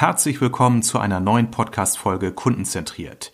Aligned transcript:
Herzlich 0.00 0.40
willkommen 0.40 0.82
zu 0.82 1.00
einer 1.00 1.18
neuen 1.18 1.50
Podcast-Folge 1.50 2.30
Kundenzentriert. 2.30 3.32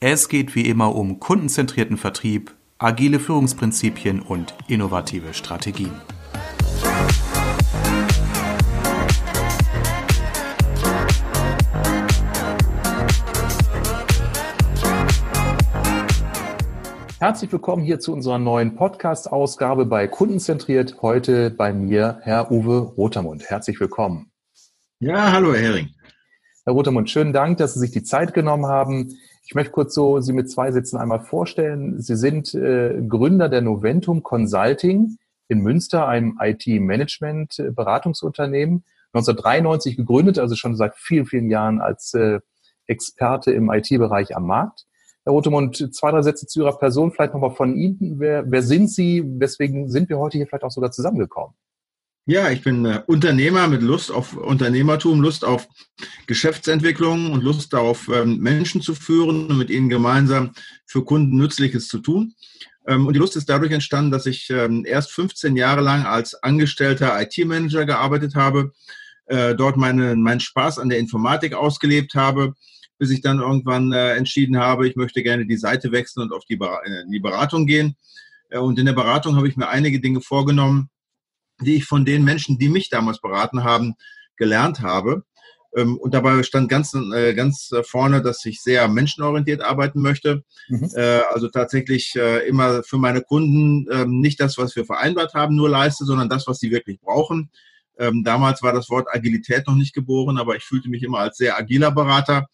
Es 0.00 0.30
geht 0.30 0.54
wie 0.54 0.66
immer 0.66 0.94
um 0.94 1.20
kundenzentrierten 1.20 1.98
Vertrieb, 1.98 2.54
agile 2.78 3.20
Führungsprinzipien 3.20 4.22
und 4.22 4.54
innovative 4.66 5.34
Strategien. 5.34 5.92
Herzlich 17.18 17.52
willkommen 17.52 17.84
hier 17.84 18.00
zu 18.00 18.14
unserer 18.14 18.38
neuen 18.38 18.74
Podcast-Ausgabe 18.74 19.84
bei 19.84 20.08
Kundenzentriert. 20.08 21.02
Heute 21.02 21.50
bei 21.50 21.74
mir 21.74 22.20
Herr 22.22 22.50
Uwe 22.50 22.78
Rotermund. 22.78 23.50
Herzlich 23.50 23.78
willkommen. 23.78 24.30
Ja, 24.98 25.30
hallo 25.30 25.52
Herr 25.52 25.60
Hering. 25.60 25.90
Herr 26.66 26.74
Rotermund, 26.74 27.08
schönen 27.08 27.32
Dank, 27.32 27.56
dass 27.58 27.74
Sie 27.74 27.80
sich 27.80 27.92
die 27.92 28.02
Zeit 28.02 28.34
genommen 28.34 28.66
haben. 28.66 29.16
Ich 29.44 29.54
möchte 29.54 29.70
kurz 29.70 29.94
so 29.94 30.20
Sie 30.20 30.32
mit 30.32 30.50
zwei 30.50 30.72
Sätzen 30.72 30.96
einmal 30.96 31.20
vorstellen. 31.20 32.02
Sie 32.02 32.16
sind 32.16 32.52
äh, 32.54 33.00
Gründer 33.08 33.48
der 33.48 33.60
Noventum 33.60 34.24
Consulting 34.24 35.16
in 35.46 35.60
Münster, 35.60 36.08
einem 36.08 36.40
IT-Management-Beratungsunternehmen. 36.42 38.82
1993 39.12 39.96
gegründet, 39.96 40.40
also 40.40 40.56
schon 40.56 40.74
seit 40.74 40.96
vielen, 40.96 41.26
vielen 41.26 41.50
Jahren 41.50 41.80
als 41.80 42.14
äh, 42.14 42.40
Experte 42.88 43.52
im 43.52 43.70
IT-Bereich 43.70 44.36
am 44.36 44.48
Markt. 44.48 44.86
Herr 45.22 45.34
Rotemund, 45.34 45.94
zwei, 45.94 46.10
drei 46.10 46.22
Sätze 46.22 46.48
zu 46.48 46.62
Ihrer 46.62 46.76
Person, 46.76 47.12
vielleicht 47.12 47.32
nochmal 47.32 47.54
von 47.54 47.76
Ihnen. 47.76 48.16
Wer, 48.18 48.50
wer 48.50 48.64
sind 48.64 48.90
Sie? 48.90 49.22
Weswegen 49.24 49.88
sind 49.88 50.08
wir 50.08 50.18
heute 50.18 50.38
hier 50.38 50.48
vielleicht 50.48 50.64
auch 50.64 50.72
sogar 50.72 50.90
zusammengekommen? 50.90 51.54
Ja, 52.28 52.50
ich 52.50 52.62
bin 52.62 52.84
äh, 52.84 53.02
Unternehmer 53.06 53.68
mit 53.68 53.82
Lust 53.82 54.10
auf 54.10 54.36
Unternehmertum, 54.36 55.20
Lust 55.20 55.44
auf 55.44 55.68
Geschäftsentwicklung 56.26 57.30
und 57.30 57.44
Lust 57.44 57.72
darauf, 57.72 58.08
ähm, 58.08 58.38
Menschen 58.38 58.80
zu 58.80 58.96
führen 58.96 59.46
und 59.46 59.56
mit 59.56 59.70
ihnen 59.70 59.88
gemeinsam 59.88 60.50
für 60.86 61.04
Kunden 61.04 61.36
Nützliches 61.36 61.86
zu 61.86 62.00
tun. 62.00 62.34
Ähm, 62.88 63.06
und 63.06 63.12
die 63.12 63.20
Lust 63.20 63.36
ist 63.36 63.48
dadurch 63.48 63.70
entstanden, 63.70 64.10
dass 64.10 64.26
ich 64.26 64.50
ähm, 64.50 64.84
erst 64.84 65.12
15 65.12 65.54
Jahre 65.54 65.82
lang 65.82 66.04
als 66.04 66.34
angestellter 66.42 67.16
IT-Manager 67.22 67.86
gearbeitet 67.86 68.34
habe, 68.34 68.72
äh, 69.26 69.54
dort 69.54 69.76
meine, 69.76 70.16
meinen 70.16 70.40
Spaß 70.40 70.80
an 70.80 70.88
der 70.88 70.98
Informatik 70.98 71.54
ausgelebt 71.54 72.16
habe 72.16 72.54
bis 72.98 73.10
ich 73.10 73.20
dann 73.20 73.40
irgendwann 73.40 73.92
äh, 73.92 74.14
entschieden 74.14 74.56
habe, 74.56 74.88
ich 74.88 74.96
möchte 74.96 75.22
gerne 75.22 75.46
die 75.46 75.58
Seite 75.58 75.92
wechseln 75.92 76.22
und 76.22 76.32
auf 76.32 76.46
die, 76.46 76.56
Ber 76.56 76.80
die 77.10 77.20
Beratung 77.20 77.66
gehen. 77.66 77.94
Äh, 78.48 78.58
und 78.58 78.78
in 78.78 78.86
der 78.86 78.94
Beratung 78.94 79.36
habe 79.36 79.48
ich 79.48 79.56
mir 79.56 79.68
einige 79.68 80.00
Dinge 80.00 80.20
vorgenommen, 80.20 80.88
die 81.60 81.76
ich 81.76 81.84
von 81.84 82.04
den 82.04 82.24
Menschen, 82.24 82.58
die 82.58 82.68
mich 82.68 82.90
damals 82.90 83.20
beraten 83.20 83.64
haben, 83.64 83.94
gelernt 84.36 84.80
habe. 84.80 85.24
Ähm, 85.74 85.96
und 85.98 86.14
dabei 86.14 86.42
stand 86.42 86.68
ganz, 86.68 86.94
äh, 86.94 87.34
ganz 87.34 87.70
vorne, 87.84 88.22
dass 88.22 88.44
ich 88.44 88.62
sehr 88.62 88.88
menschenorientiert 88.88 89.60
arbeiten 89.60 90.00
möchte. 90.00 90.44
Mhm. 90.68 90.90
Äh, 90.94 91.20
also 91.32 91.48
tatsächlich 91.48 92.14
äh, 92.16 92.46
immer 92.48 92.82
für 92.82 92.98
meine 92.98 93.22
Kunden 93.22 93.86
ähm, 93.90 94.20
nicht 94.20 94.40
das, 94.40 94.58
was 94.58 94.74
wir 94.76 94.84
vereinbart 94.84 95.34
haben, 95.34 95.54
nur 95.54 95.68
leiste, 95.68 96.04
sondern 96.04 96.28
das, 96.28 96.46
was 96.46 96.58
sie 96.58 96.70
wirklich 96.70 97.00
brauchen. 97.00 97.50
Ähm, 97.98 98.24
damals 98.24 98.62
war 98.62 98.72
das 98.72 98.90
Wort 98.90 99.08
Agilität 99.10 99.66
noch 99.66 99.74
nicht 99.74 99.94
geboren, 99.94 100.38
aber 100.38 100.56
ich 100.56 100.64
fühlte 100.64 100.88
mich 100.88 101.02
immer 101.02 101.18
als 101.18 101.38
sehr 101.38 101.58
agiler 101.58 101.90
Berater 101.90 102.46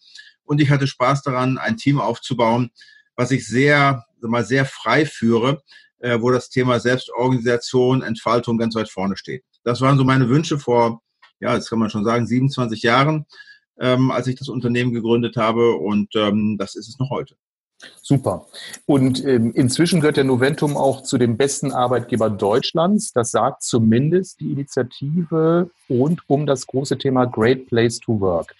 und 0.45 0.61
ich 0.61 0.69
hatte 0.69 0.87
Spaß 0.87 1.21
daran, 1.21 1.57
ein 1.57 1.77
Team 1.77 1.99
aufzubauen, 1.99 2.71
was 3.15 3.31
ich 3.31 3.45
sehr, 3.45 4.05
mal 4.21 4.45
sehr 4.45 4.65
frei 4.65 5.05
führe, 5.05 5.61
äh, 6.03 6.21
wo 6.21 6.31
das 6.31 6.49
Thema 6.49 6.79
Selbstorganisation, 6.79 8.03
Entfaltung 8.03 8.57
ganz 8.57 8.75
weit 8.75 8.89
vorne 8.89 9.15
steht. 9.15 9.43
Das 9.63 9.79
waren 9.79 9.97
so 9.97 10.03
meine 10.03 10.27
Wünsche 10.27 10.59
vor, 10.59 11.01
ja, 11.39 11.55
jetzt 11.55 11.69
kann 11.69 11.79
man 11.79 11.89
schon 11.89 12.03
sagen, 12.03 12.27
27 12.27 12.83
Jahren, 12.83 13.25
ähm, 13.79 14.11
als 14.11 14.27
ich 14.27 14.35
das 14.35 14.49
Unternehmen 14.49 14.93
gegründet 14.93 15.37
habe 15.37 15.75
und 15.77 16.09
ähm, 16.15 16.57
das 16.59 16.75
ist 16.75 16.89
es 16.89 16.99
noch 16.99 17.09
heute. 17.09 17.35
Super. 18.01 18.45
Und 18.85 19.25
ähm, 19.25 19.51
inzwischen 19.53 20.01
gehört 20.01 20.17
der 20.17 20.23
Noventum 20.25 20.77
auch 20.77 21.03
zu 21.03 21.17
den 21.17 21.37
besten 21.37 21.71
Arbeitgebern 21.71 22.37
Deutschlands. 22.37 23.11
Das 23.13 23.31
sagt 23.31 23.63
zumindest 23.63 24.39
die 24.39 24.51
Initiative 24.51 25.69
rund 25.89 26.21
um 26.27 26.45
das 26.45 26.67
große 26.67 26.97
Thema 26.97 27.25
Great 27.25 27.67
Place 27.67 27.99
to 27.99 28.19
Work. 28.19 28.55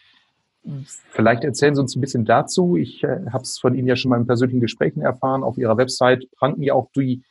Vielleicht 1.12 1.44
erzählen 1.44 1.76
Sie 1.76 1.82
uns 1.82 1.96
ein 1.96 2.02
bisschen 2.02 2.26
dazu. 2.26 2.78
Ich 2.78 3.04
äh, 3.04 3.20
habe 3.32 3.44
es 3.44 3.60
von 3.60 3.76
Ihnen 3.76 3.88
ja 3.88 3.98
schon 3.98 4.10
mal 4.10 4.20
in 4.20 4.28
persönlichen 4.28 4.62
Gesprächen 4.62 5.02
erfahren. 5.02 5.44
Auf 5.44 5.58
Ihrer 5.58 5.78
Website 5.78 6.30
pranken 6.38 6.64
ja 6.64 6.74
auch 6.74 6.90
die, 6.96 7.22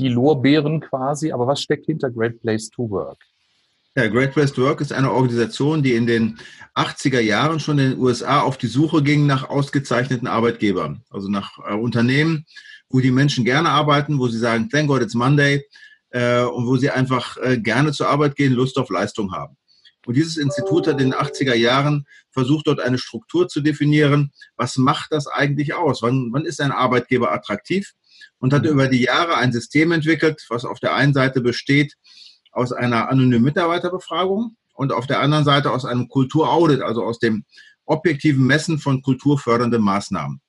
die 0.00 0.08
Lorbeeren 0.08 0.80
quasi. 0.80 1.32
Aber 1.32 1.46
was 1.46 1.62
steckt 1.62 1.86
hinter 1.86 2.10
Great 2.10 2.40
Place 2.40 2.70
to 2.70 2.88
Work? 2.90 3.18
Ja, 3.96 4.06
Great 4.06 4.32
Place 4.32 4.52
to 4.52 4.62
Work 4.62 4.80
ist 4.80 4.92
eine 4.92 5.12
Organisation, 5.12 5.82
die 5.82 5.94
in 5.94 6.06
den 6.06 6.38
80er 6.74 7.20
Jahren 7.20 7.60
schon 7.60 7.78
in 7.78 7.90
den 7.90 8.00
USA 8.00 8.40
auf 8.40 8.56
die 8.56 8.68
Suche 8.68 9.02
ging 9.02 9.26
nach 9.26 9.48
ausgezeichneten 9.48 10.28
Arbeitgebern. 10.28 11.02
Also 11.10 11.28
nach 11.28 11.58
äh, 11.68 11.74
Unternehmen, 11.74 12.46
wo 12.88 13.00
die 13.00 13.10
Menschen 13.10 13.44
gerne 13.44 13.68
arbeiten, 13.68 14.18
wo 14.18 14.28
sie 14.28 14.38
sagen, 14.38 14.68
thank 14.70 14.88
God 14.88 15.02
it's 15.02 15.14
Monday 15.14 15.64
äh, 16.10 16.42
und 16.42 16.66
wo 16.66 16.76
sie 16.76 16.90
einfach 16.90 17.36
äh, 17.38 17.58
gerne 17.58 17.92
zur 17.92 18.08
Arbeit 18.08 18.36
gehen, 18.36 18.52
Lust 18.52 18.78
auf 18.78 18.90
Leistung 18.90 19.32
haben. 19.32 19.56
Und 20.06 20.16
dieses 20.16 20.36
Institut 20.36 20.86
hat 20.86 21.00
in 21.00 21.10
den 21.10 21.14
80er 21.14 21.54
Jahren 21.54 22.06
versucht, 22.30 22.68
dort 22.68 22.80
eine 22.80 22.98
Struktur 22.98 23.48
zu 23.48 23.60
definieren. 23.60 24.32
Was 24.56 24.76
macht 24.76 25.12
das 25.12 25.26
eigentlich 25.26 25.74
aus? 25.74 26.00
Wann, 26.00 26.30
wann 26.32 26.46
ist 26.46 26.60
ein 26.60 26.72
Arbeitgeber 26.72 27.32
attraktiv? 27.32 27.92
Und 28.40 28.52
hat 28.52 28.62
mhm. 28.62 28.70
über 28.70 28.88
die 28.88 29.02
Jahre 29.02 29.36
ein 29.36 29.52
System 29.52 29.92
entwickelt, 29.92 30.44
was 30.48 30.64
auf 30.64 30.80
der 30.80 30.94
einen 30.94 31.14
Seite 31.14 31.40
besteht 31.40 31.94
aus 32.52 32.72
einer 32.72 33.08
anonymen 33.08 33.44
Mitarbeiterbefragung 33.44 34.56
und 34.74 34.92
auf 34.92 35.06
der 35.06 35.20
anderen 35.20 35.44
Seite 35.44 35.70
aus 35.70 35.84
einem 35.84 36.08
Kulturaudit, 36.08 36.82
also 36.82 37.04
aus 37.04 37.18
dem 37.18 37.44
objektiven 37.84 38.46
Messen 38.46 38.78
von 38.78 39.02
kulturfördernden 39.02 39.82
Maßnahmen. 39.82 40.40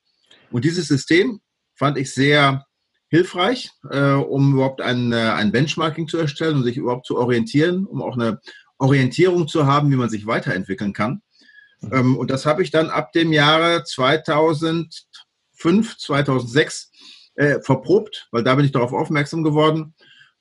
Und 0.51 0.65
dieses 0.65 0.87
System 0.87 1.41
fand 1.75 1.97
ich 1.97 2.13
sehr 2.13 2.65
hilfreich, 3.09 3.71
äh, 3.89 4.13
um 4.13 4.53
überhaupt 4.53 4.81
ein, 4.81 5.11
äh, 5.11 5.15
ein 5.15 5.51
Benchmarking 5.51 6.07
zu 6.07 6.17
erstellen 6.17 6.57
und 6.57 6.63
sich 6.63 6.77
überhaupt 6.77 7.05
zu 7.05 7.17
orientieren, 7.17 7.85
um 7.85 8.01
auch 8.01 8.15
eine 8.15 8.39
Orientierung 8.77 9.47
zu 9.47 9.67
haben, 9.67 9.91
wie 9.91 9.97
man 9.97 10.09
sich 10.09 10.25
weiterentwickeln 10.25 10.93
kann. 10.93 11.21
Mhm. 11.81 11.93
Ähm, 11.93 12.17
und 12.17 12.31
das 12.31 12.45
habe 12.45 12.63
ich 12.63 12.71
dann 12.71 12.89
ab 12.89 13.11
dem 13.11 13.33
Jahre 13.33 13.83
2005, 13.83 15.97
2006 15.97 16.89
äh, 17.35 17.59
verprobt, 17.61 18.27
weil 18.31 18.43
da 18.43 18.55
bin 18.55 18.65
ich 18.65 18.71
darauf 18.71 18.93
aufmerksam 18.93 19.43
geworden. 19.43 19.93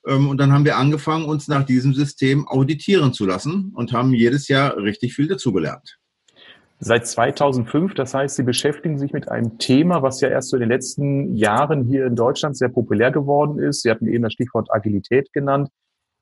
Ähm, 0.06 0.28
und 0.28 0.39
dann 0.39 0.53
haben 0.53 0.65
wir 0.65 0.77
angefangen, 0.77 1.25
uns 1.25 1.49
nach 1.49 1.65
diesem 1.65 1.95
System 1.95 2.47
auditieren 2.49 3.12
zu 3.12 3.27
lassen 3.27 3.73
und 3.75 3.93
haben 3.93 4.15
jedes 4.15 4.49
Jahr 4.49 4.77
richtig 4.77 5.15
viel 5.15 5.28
dazugelernt. 5.28 5.99
Seit 6.83 7.06
2005, 7.06 7.93
das 7.93 8.15
heißt, 8.15 8.37
Sie 8.37 8.43
beschäftigen 8.43 8.99
sich 8.99 9.12
mit 9.12 9.28
einem 9.28 9.59
Thema, 9.59 10.03
was 10.03 10.23
ja 10.23 10.31
erst 10.31 10.49
so 10.49 10.56
in 10.56 10.61
den 10.61 10.71
letzten 10.71 11.37
Jahren 11.37 11.84
hier 11.84 12.06
in 12.06 12.17
Deutschland 12.17 12.56
sehr 12.56 12.71
populär 12.71 13.11
geworden 13.11 13.59
ist. 13.59 13.83
Sie 13.83 13.91
hatten 13.91 14.07
eben 14.07 14.22
das 14.22 14.33
Stichwort 14.33 14.72
Agilität 14.72 15.31
genannt. 15.34 15.69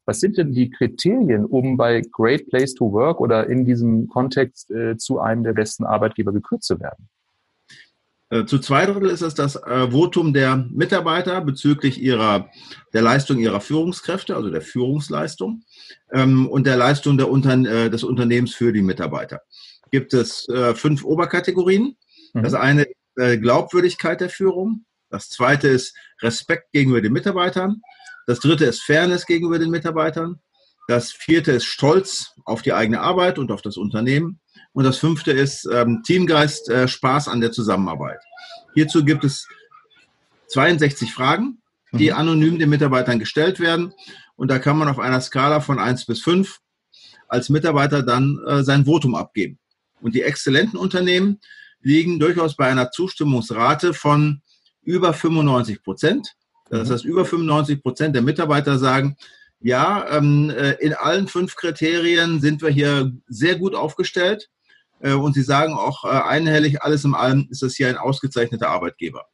Was 0.04 0.18
sind 0.18 0.36
denn 0.36 0.52
die 0.52 0.70
Kriterien, 0.70 1.44
um 1.44 1.76
bei 1.76 2.02
Great 2.10 2.48
Place 2.48 2.74
to 2.74 2.90
Work 2.90 3.20
oder 3.20 3.46
in 3.46 3.64
diesem 3.66 4.08
Kontext 4.08 4.70
äh, 4.72 4.96
zu 4.96 5.20
einem 5.20 5.44
der 5.44 5.52
besten 5.52 5.84
Arbeitgeber 5.84 6.32
gekürt 6.32 6.64
zu 6.64 6.80
werden? 6.80 7.08
Äh, 8.30 8.44
zu 8.44 8.58
zwei 8.58 8.84
Drittel 8.84 9.08
ist 9.08 9.22
es 9.22 9.34
das 9.34 9.56
äh, 9.56 9.90
Votum 9.90 10.34
der 10.34 10.56
Mitarbeiter 10.70 11.40
bezüglich 11.40 12.00
ihrer, 12.00 12.50
der 12.92 13.02
Leistung 13.02 13.38
ihrer 13.38 13.60
Führungskräfte, 13.60 14.36
also 14.36 14.50
der 14.50 14.60
Führungsleistung 14.60 15.62
ähm, 16.12 16.46
und 16.48 16.66
der 16.66 16.76
Leistung 16.76 17.16
der 17.16 17.30
Unter 17.30 17.54
äh, 17.54 17.90
des 17.90 18.04
Unternehmens 18.04 18.54
für 18.54 18.72
die 18.72 18.82
Mitarbeiter. 18.82 19.40
Gibt 19.90 20.12
es 20.12 20.46
fünf 20.74 21.02
Oberkategorien. 21.02 21.96
Mhm. 22.34 22.42
Das 22.42 22.52
eine 22.52 22.82
ist 22.82 23.40
Glaubwürdigkeit 23.40 24.20
der 24.20 24.28
Führung. 24.28 24.84
Das 25.08 25.30
zweite 25.30 25.68
ist 25.68 25.96
Respekt 26.20 26.70
gegenüber 26.72 27.00
den 27.00 27.14
Mitarbeitern. 27.14 27.80
Das 28.26 28.38
dritte 28.40 28.66
ist 28.66 28.82
Fairness 28.82 29.24
gegenüber 29.24 29.58
den 29.58 29.70
Mitarbeitern. 29.70 30.40
Das 30.88 31.10
vierte 31.10 31.52
ist 31.52 31.64
Stolz 31.64 32.34
auf 32.44 32.60
die 32.60 32.74
eigene 32.74 33.00
Arbeit 33.00 33.38
und 33.38 33.50
auf 33.50 33.62
das 33.62 33.78
Unternehmen. 33.78 34.40
Und 34.72 34.84
das 34.84 34.98
fünfte 34.98 35.32
ist 35.32 35.68
ähm, 35.72 36.02
Teamgeist, 36.04 36.68
äh, 36.68 36.88
Spaß 36.88 37.28
an 37.28 37.40
der 37.40 37.52
Zusammenarbeit. 37.52 38.20
Hierzu 38.74 39.04
gibt 39.04 39.24
es 39.24 39.46
62 40.48 41.12
Fragen, 41.12 41.58
die 41.92 42.10
mhm. 42.10 42.16
anonym 42.16 42.58
den 42.58 42.70
Mitarbeitern 42.70 43.18
gestellt 43.18 43.60
werden. 43.60 43.92
Und 44.36 44.50
da 44.50 44.58
kann 44.58 44.78
man 44.78 44.88
auf 44.88 44.98
einer 44.98 45.20
Skala 45.20 45.60
von 45.60 45.78
1 45.78 46.06
bis 46.06 46.22
5 46.22 46.58
als 47.28 47.48
Mitarbeiter 47.48 48.02
dann 48.02 48.38
äh, 48.46 48.62
sein 48.62 48.86
Votum 48.86 49.14
abgeben. 49.14 49.58
Und 50.00 50.14
die 50.14 50.22
exzellenten 50.22 50.78
Unternehmen 50.78 51.40
liegen 51.80 52.18
durchaus 52.18 52.56
bei 52.56 52.66
einer 52.68 52.90
Zustimmungsrate 52.90 53.94
von 53.94 54.42
über 54.82 55.12
95 55.12 55.82
Prozent. 55.82 56.34
Das 56.70 56.88
mhm. 56.88 56.92
heißt, 56.92 57.04
über 57.04 57.24
95 57.24 57.82
Prozent 57.82 58.14
der 58.14 58.22
Mitarbeiter 58.22 58.78
sagen, 58.78 59.16
ja, 59.60 60.06
ähm, 60.16 60.50
äh, 60.50 60.72
in 60.80 60.94
allen 60.94 61.26
fünf 61.26 61.56
Kriterien 61.56 62.40
sind 62.40 62.62
wir 62.62 62.70
hier 62.70 63.12
sehr 63.26 63.56
gut 63.56 63.74
aufgestellt. 63.74 64.48
Äh, 65.00 65.12
und 65.12 65.34
sie 65.34 65.42
sagen 65.42 65.74
auch 65.74 66.04
äh, 66.04 66.08
einhellig, 66.08 66.82
alles 66.82 67.04
in 67.04 67.14
allem 67.14 67.48
ist 67.50 67.62
das 67.62 67.74
hier 67.74 67.88
ein 67.88 67.96
ausgezeichneter 67.96 68.68
Arbeitgeber. 68.68 69.26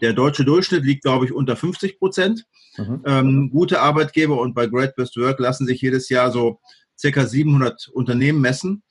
Der 0.00 0.12
deutsche 0.12 0.44
Durchschnitt 0.44 0.84
liegt, 0.84 1.02
glaube 1.02 1.26
ich, 1.26 1.32
unter 1.32 1.56
50 1.56 1.98
Prozent. 1.98 2.44
Mhm. 2.76 3.02
Ähm, 3.04 3.50
gute 3.50 3.80
Arbeitgeber 3.80 4.40
und 4.40 4.54
bei 4.54 4.66
Great 4.66 4.96
Best 4.96 5.16
Work 5.16 5.38
lassen 5.38 5.66
sich 5.66 5.80
jedes 5.80 6.08
Jahr 6.08 6.30
so 6.30 6.60
circa 6.98 7.26
700 7.26 7.88
Unternehmen 7.88 8.40
messen. 8.40 8.82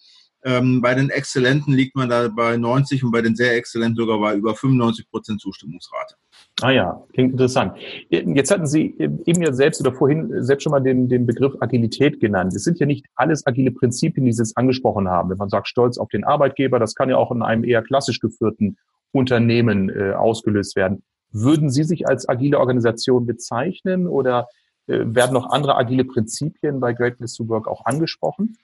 Ähm, 0.44 0.82
bei 0.82 0.94
den 0.94 1.10
Exzellenten 1.10 1.74
liegt 1.74 1.96
man 1.96 2.10
da 2.10 2.28
bei 2.28 2.58
90 2.58 3.04
und 3.04 3.12
bei 3.12 3.22
den 3.22 3.36
sehr 3.36 3.56
Exzellenten 3.56 3.96
sogar 3.96 4.20
bei 4.20 4.36
über 4.36 4.56
95 4.56 5.10
Prozent 5.10 5.42
Zustimmungsrate. 5.42 6.16
Ah 6.62 6.72
ja, 6.72 7.04
klingt 7.14 7.32
interessant. 7.32 7.74
Jetzt 8.10 8.52
hatten 8.52 8.68
Sie 8.68 8.96
eben 9.00 9.42
ja 9.42 9.52
selbst 9.52 9.82
oder 9.82 9.94
vorhin 9.94 10.44
selbst 10.44 10.64
schon 10.64 10.72
mal 10.72 10.80
den, 10.80 11.10
den 11.10 11.26
Begriff 11.26 11.56
Agilität 11.60 12.20
genannt. 12.20 12.54
Es 12.56 12.64
sind 12.64 12.80
ja 12.80 12.86
nicht 12.86 13.06
alles 13.16 13.46
agile 13.48 13.72
Prinzipien, 13.72 14.26
die 14.26 14.32
Sie 14.32 14.42
jetzt 14.42 14.58
angesprochen 14.58 15.08
haben. 15.10 15.30
Wenn 15.30 15.38
man 15.38 15.50
sagt, 15.50 15.68
stolz 15.68 15.98
auf 15.98 16.10
den 16.10 16.24
Arbeitgeber, 16.24 16.80
das 16.80 16.94
kann 16.96 17.10
ja 17.10 17.18
auch 17.18 17.32
in 17.32 17.42
einem 17.42 17.64
eher 17.64 17.82
klassisch 17.82 18.20
geführten 18.20 18.78
Unternehmen 19.12 19.90
äh, 19.90 20.14
ausgelöst 20.14 20.76
werden. 20.76 21.04
Würden 21.32 21.70
Sie 21.70 21.84
sich 21.84 22.08
als 22.08 22.30
agile 22.30 22.60
Organisation 22.60 23.26
bezeichnen 23.26 24.08
oder 24.08 24.48
äh, 24.88 25.00
werden 25.06 25.34
noch 25.34 25.50
andere 25.50 25.78
agile 25.78 26.06
Prinzipien 26.06 26.80
bei 26.80 26.94
Great 26.94 27.18
Place 27.18 27.36
to 27.36 27.48
Work 27.48 27.68
auch 27.68 27.86
angesprochen? 27.86 28.58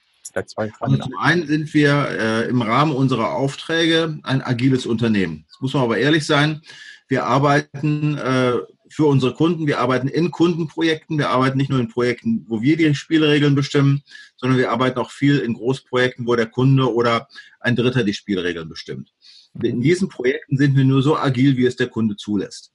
Also 0.81 0.97
zum 0.97 1.17
einen 1.17 1.47
sind 1.47 1.73
wir 1.73 2.07
äh, 2.09 2.49
im 2.49 2.61
Rahmen 2.61 2.91
unserer 2.91 3.33
Aufträge 3.33 4.19
ein 4.23 4.41
agiles 4.41 4.85
Unternehmen. 4.85 5.45
Das 5.47 5.61
muss 5.61 5.73
man 5.73 5.83
aber 5.83 5.97
ehrlich 5.97 6.25
sein. 6.25 6.61
Wir 7.07 7.25
arbeiten 7.25 8.17
äh, 8.17 8.53
für 8.89 9.05
unsere 9.05 9.33
Kunden, 9.33 9.67
wir 9.67 9.79
arbeiten 9.79 10.07
in 10.07 10.31
Kundenprojekten, 10.31 11.17
wir 11.17 11.29
arbeiten 11.29 11.57
nicht 11.57 11.69
nur 11.69 11.79
in 11.79 11.89
Projekten, 11.89 12.45
wo 12.47 12.61
wir 12.61 12.77
die 12.77 12.93
Spielregeln 12.95 13.55
bestimmen, 13.55 14.01
sondern 14.37 14.59
wir 14.59 14.71
arbeiten 14.71 14.99
auch 14.99 15.11
viel 15.11 15.39
in 15.39 15.53
Großprojekten, 15.53 16.27
wo 16.27 16.35
der 16.35 16.47
Kunde 16.47 16.93
oder 16.93 17.27
ein 17.59 17.75
Dritter 17.75 18.03
die 18.03 18.13
Spielregeln 18.13 18.69
bestimmt. 18.69 19.13
In 19.61 19.81
diesen 19.81 20.09
Projekten 20.09 20.57
sind 20.57 20.75
wir 20.75 20.85
nur 20.85 21.01
so 21.01 21.17
agil, 21.17 21.57
wie 21.57 21.65
es 21.65 21.75
der 21.75 21.87
Kunde 21.87 22.15
zulässt. 22.15 22.71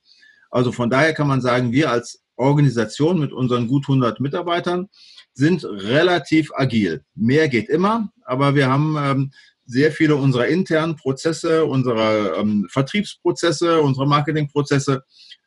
Also 0.51 0.73
von 0.73 0.91
daher 0.91 1.15
kann 1.15 1.29
man 1.29 1.41
sagen, 1.41 1.73
wir 1.73 1.91
als 1.91 2.23
Organisation 2.37 3.21
mit 3.21 3.33
unseren 3.33 3.69
gut 3.69 3.85
100 3.85 4.21
Mitarbeitern 4.21 4.89
sind 5.33 5.65
relativ 5.65 6.51
agil. 6.55 7.05
Mehr 7.15 7.49
geht 7.49 7.69
immer, 7.69 8.13
aber 8.25 8.55
wir 8.55 8.69
haben 8.69 8.97
ähm, 8.99 9.33
sehr 9.73 9.91
viele 9.91 10.17
unserer 10.17 10.47
internen 10.47 10.97
Prozesse, 10.97 11.65
unserer 11.65 12.39
ähm, 12.39 12.67
Vertriebsprozesse, 12.71 13.81
unsere 13.81 14.07
Marketingprozesse 14.07 15.03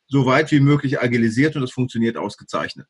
so 0.08 0.26
weit 0.26 0.50
wie 0.50 0.60
möglich 0.60 1.00
agilisiert 1.00 1.56
und 1.56 1.62
das 1.62 1.72
funktioniert 1.72 2.16
ausgezeichnet. 2.16 2.86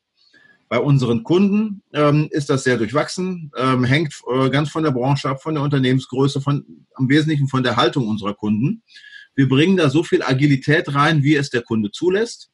Bei 0.69 0.79
unseren 0.79 1.23
Kunden 1.23 1.81
ähm, 1.93 2.27
ist 2.31 2.49
das 2.49 2.63
sehr 2.63 2.77
durchwachsen, 2.77 3.51
ähm, 3.55 3.85
hängt 3.85 4.13
äh, 4.29 4.49
ganz 4.49 4.69
von 4.69 4.83
der 4.83 4.91
Branche 4.91 5.29
ab, 5.29 5.41
von 5.41 5.53
der 5.53 5.63
Unternehmensgröße, 5.63 6.41
von, 6.41 6.65
am 6.95 7.07
Wesentlichen 7.07 7.47
von 7.47 7.63
der 7.63 7.77
Haltung 7.77 8.07
unserer 8.07 8.33
Kunden. 8.33 8.83
Wir 9.35 9.47
bringen 9.47 9.77
da 9.77 9.89
so 9.89 10.03
viel 10.03 10.23
Agilität 10.23 10.93
rein, 10.93 11.23
wie 11.23 11.35
es 11.35 11.49
der 11.49 11.61
Kunde 11.61 11.91
zulässt. 11.91 12.49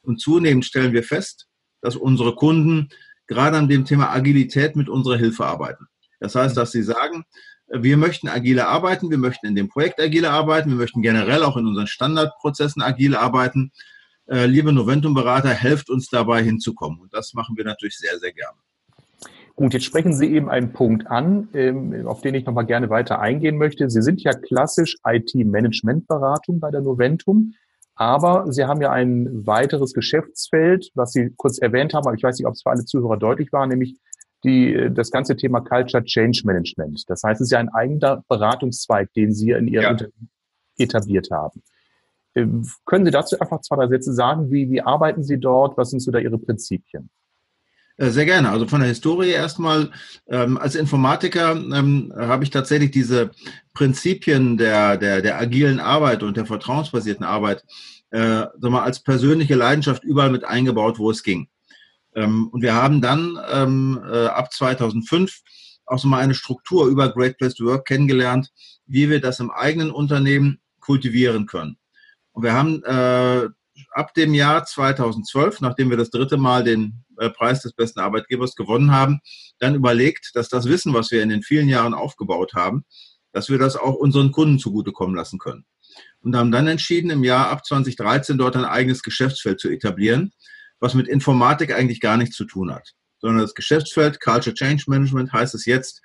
Und 0.00 0.20
zunehmend 0.20 0.64
stellen 0.64 0.94
wir 0.94 1.02
fest, 1.02 1.48
dass 1.82 1.96
unsere 1.96 2.34
Kunden 2.36 2.88
gerade 3.26 3.58
an 3.58 3.68
dem 3.68 3.84
Thema 3.84 4.10
Agilität 4.10 4.74
mit 4.74 4.88
unserer 4.88 5.18
Hilfe 5.18 5.44
arbeiten. 5.44 5.86
Das 6.20 6.34
heißt, 6.34 6.56
dass 6.56 6.72
sie 6.72 6.82
sagen, 6.82 7.24
wir 7.70 7.96
möchten 7.96 8.28
agile 8.28 8.66
arbeiten, 8.66 9.10
wir 9.10 9.18
möchten 9.18 9.46
in 9.46 9.54
dem 9.54 9.68
Projekt 9.68 10.00
agile 10.00 10.30
arbeiten, 10.30 10.70
wir 10.70 10.76
möchten 10.76 11.02
generell 11.02 11.42
auch 11.42 11.56
in 11.56 11.66
unseren 11.66 11.86
Standardprozessen 11.86 12.82
agil 12.82 13.14
arbeiten 13.14 13.72
äh, 14.28 14.46
liebe 14.46 14.72
Noventum-Berater, 14.72 15.50
helft 15.50 15.88
uns 15.88 16.08
dabei 16.10 16.42
hinzukommen. 16.42 17.00
Und 17.00 17.14
das 17.14 17.32
machen 17.34 17.56
wir 17.56 17.64
natürlich 17.64 17.96
sehr, 17.96 18.18
sehr 18.18 18.32
gerne. 18.32 18.58
Gut, 19.56 19.72
jetzt 19.72 19.86
sprechen 19.86 20.12
Sie 20.12 20.26
eben 20.26 20.48
einen 20.48 20.72
Punkt 20.72 21.06
an, 21.08 21.48
ähm, 21.54 22.06
auf 22.06 22.20
den 22.20 22.34
ich 22.34 22.44
nochmal 22.44 22.66
gerne 22.66 22.90
weiter 22.90 23.20
eingehen 23.20 23.56
möchte. 23.56 23.90
Sie 23.90 24.02
sind 24.02 24.22
ja 24.22 24.32
klassisch 24.32 24.96
IT-Management-Beratung 25.04 26.60
bei 26.60 26.70
der 26.70 26.82
Noventum, 26.82 27.54
aber 27.96 28.52
Sie 28.52 28.64
haben 28.64 28.80
ja 28.80 28.92
ein 28.92 29.46
weiteres 29.46 29.94
Geschäftsfeld, 29.94 30.90
was 30.94 31.12
Sie 31.12 31.30
kurz 31.36 31.58
erwähnt 31.58 31.94
haben, 31.94 32.06
aber 32.06 32.14
ich 32.14 32.22
weiß 32.22 32.38
nicht, 32.38 32.46
ob 32.46 32.54
es 32.54 32.62
für 32.62 32.70
alle 32.70 32.84
Zuhörer 32.84 33.16
deutlich 33.16 33.50
war, 33.50 33.66
nämlich 33.66 33.96
die, 34.44 34.88
das 34.92 35.10
ganze 35.10 35.36
Thema 35.36 35.60
Culture 35.60 36.04
Change 36.04 36.42
Management. 36.44 37.04
Das 37.08 37.22
heißt, 37.22 37.40
es 37.40 37.46
ist 37.46 37.52
ja 37.52 37.58
ein 37.58 37.68
eigener 37.70 38.24
Beratungszweig, 38.28 39.12
den 39.14 39.32
Sie 39.32 39.50
in 39.50 39.68
Ihrem 39.68 39.82
ja. 39.82 39.90
Unternehmen 39.90 40.30
etabliert 40.78 41.28
haben. 41.30 41.62
Ähm, 42.34 42.68
können 42.84 43.04
Sie 43.04 43.10
dazu 43.10 43.38
einfach 43.38 43.60
zwei, 43.62 43.76
drei 43.76 43.88
Sätze 43.88 44.12
sagen? 44.12 44.50
Wie, 44.50 44.70
wie 44.70 44.80
arbeiten 44.80 45.22
Sie 45.22 45.38
dort? 45.38 45.76
Was 45.76 45.90
sind 45.90 46.00
so 46.00 46.10
da 46.10 46.18
Ihre 46.18 46.38
Prinzipien? 46.38 47.10
Äh, 47.96 48.10
sehr 48.10 48.26
gerne. 48.26 48.50
Also 48.50 48.66
von 48.66 48.80
der 48.80 48.88
Historie 48.88 49.30
erstmal. 49.30 49.90
Ähm, 50.28 50.56
als 50.56 50.76
Informatiker 50.76 51.52
ähm, 51.52 52.12
habe 52.16 52.44
ich 52.44 52.50
tatsächlich 52.50 52.92
diese 52.92 53.30
Prinzipien 53.74 54.56
der, 54.56 54.96
der, 54.96 55.20
der 55.20 55.38
agilen 55.40 55.80
Arbeit 55.80 56.22
und 56.22 56.36
der 56.36 56.46
vertrauensbasierten 56.46 57.24
Arbeit 57.24 57.64
äh, 58.10 58.46
sag 58.58 58.70
mal, 58.70 58.82
als 58.82 59.00
persönliche 59.00 59.54
Leidenschaft 59.54 60.04
überall 60.04 60.30
mit 60.30 60.44
eingebaut, 60.44 60.98
wo 60.98 61.10
es 61.10 61.22
ging. 61.22 61.48
Ähm, 62.18 62.48
und 62.48 62.62
wir 62.62 62.74
haben 62.74 63.00
dann 63.00 63.38
ähm, 63.50 64.00
äh, 64.04 64.26
ab 64.26 64.52
2005 64.52 65.40
auch 65.86 65.98
so 65.98 66.08
mal 66.08 66.18
eine 66.18 66.34
Struktur 66.34 66.86
über 66.86 67.12
Great 67.12 67.38
Place 67.38 67.54
to 67.54 67.64
Work 67.64 67.86
kennengelernt, 67.86 68.50
wie 68.86 69.08
wir 69.08 69.20
das 69.20 69.40
im 69.40 69.50
eigenen 69.50 69.90
Unternehmen 69.90 70.60
kultivieren 70.80 71.46
können. 71.46 71.78
Und 72.32 72.42
wir 72.42 72.52
haben 72.52 72.82
äh, 72.84 73.48
ab 73.92 74.14
dem 74.14 74.34
Jahr 74.34 74.64
2012, 74.64 75.60
nachdem 75.60 75.90
wir 75.90 75.96
das 75.96 76.10
dritte 76.10 76.36
Mal 76.36 76.64
den 76.64 77.04
äh, 77.18 77.30
Preis 77.30 77.62
des 77.62 77.72
besten 77.72 78.00
Arbeitgebers 78.00 78.56
gewonnen 78.56 78.92
haben, 78.92 79.20
dann 79.60 79.74
überlegt, 79.74 80.32
dass 80.34 80.48
das 80.48 80.66
Wissen, 80.66 80.94
was 80.94 81.10
wir 81.12 81.22
in 81.22 81.28
den 81.28 81.42
vielen 81.42 81.68
Jahren 81.68 81.94
aufgebaut 81.94 82.54
haben, 82.54 82.84
dass 83.32 83.48
wir 83.48 83.58
das 83.58 83.76
auch 83.76 83.94
unseren 83.94 84.32
Kunden 84.32 84.58
zugutekommen 84.58 85.14
lassen 85.14 85.38
können. 85.38 85.64
Und 86.20 86.36
haben 86.36 86.50
dann 86.50 86.66
entschieden, 86.66 87.10
im 87.10 87.22
Jahr 87.22 87.48
ab 87.48 87.64
2013 87.64 88.38
dort 88.38 88.56
ein 88.56 88.64
eigenes 88.64 89.02
Geschäftsfeld 89.02 89.60
zu 89.60 89.68
etablieren, 89.68 90.32
was 90.80 90.94
mit 90.94 91.08
Informatik 91.08 91.74
eigentlich 91.74 92.00
gar 92.00 92.16
nichts 92.16 92.36
zu 92.36 92.44
tun 92.44 92.72
hat. 92.72 92.94
Sondern 93.20 93.40
das 93.40 93.54
Geschäftsfeld 93.54 94.20
Culture 94.20 94.54
Change 94.54 94.84
Management 94.86 95.32
heißt 95.32 95.54
es 95.54 95.66
jetzt, 95.66 96.00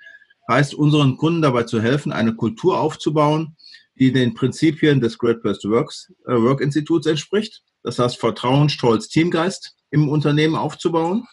heißt 0.48 0.74
unseren 0.74 1.16
Kunden 1.16 1.42
dabei 1.42 1.62
zu 1.62 1.80
helfen, 1.80 2.12
eine 2.12 2.34
Kultur 2.34 2.78
aufzubauen, 2.78 3.56
die 3.96 4.12
den 4.12 4.34
Prinzipien 4.34 5.00
des 5.00 5.18
Great 5.18 5.40
Place 5.40 5.60
to 5.60 5.70
Works, 5.70 6.12
äh, 6.26 6.34
Work 6.34 6.60
Instituts 6.60 7.06
entspricht. 7.06 7.62
Das 7.82 7.98
heißt, 7.98 8.18
Vertrauen, 8.18 8.68
Stolz, 8.68 9.08
Teamgeist 9.08 9.76
im 9.90 10.08
Unternehmen 10.08 10.56
aufzubauen. 10.56 11.26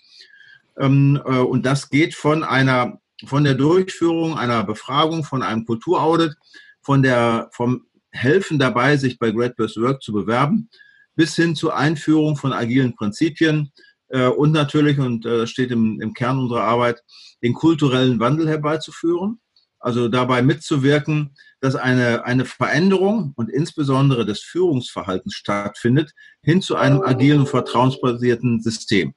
Ähm, 0.77 1.21
äh, 1.25 1.39
und 1.39 1.65
das 1.65 1.89
geht 1.89 2.13
von 2.13 2.43
einer, 2.43 2.99
von 3.25 3.43
der 3.43 3.55
Durchführung 3.55 4.37
einer 4.37 4.63
Befragung, 4.63 5.23
von 5.23 5.43
einem 5.43 5.65
Kulturaudit, 5.65 6.35
von 6.81 7.03
der, 7.03 7.49
vom 7.53 7.85
Helfen 8.11 8.59
dabei, 8.59 8.97
sich 8.97 9.17
bei 9.17 9.31
Great 9.31 9.55
Place 9.55 9.73
to 9.73 9.81
Work 9.81 10.01
zu 10.03 10.11
bewerben, 10.11 10.69
bis 11.15 11.35
hin 11.35 11.55
zur 11.55 11.75
Einführung 11.75 12.37
von 12.37 12.53
agilen 12.53 12.95
Prinzipien 12.95 13.71
äh, 14.09 14.27
und 14.27 14.51
natürlich, 14.51 14.99
und 14.99 15.25
das 15.25 15.49
steht 15.49 15.71
im, 15.71 15.99
im 16.01 16.13
Kern 16.13 16.39
unserer 16.39 16.63
Arbeit, 16.63 17.01
den 17.41 17.53
kulturellen 17.53 18.19
Wandel 18.19 18.47
herbeizuführen. 18.47 19.39
Also 19.79 20.09
dabei 20.09 20.43
mitzuwirken, 20.43 21.35
dass 21.59 21.75
eine, 21.75 22.23
eine 22.23 22.45
Veränderung 22.45 23.33
und 23.35 23.49
insbesondere 23.49 24.25
des 24.25 24.41
Führungsverhaltens 24.41 25.33
stattfindet, 25.33 26.11
hin 26.43 26.61
zu 26.61 26.75
einem 26.75 27.01
agilen, 27.01 27.47
vertrauensbasierten 27.47 28.61
System. 28.61 29.15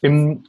Im 0.00 0.44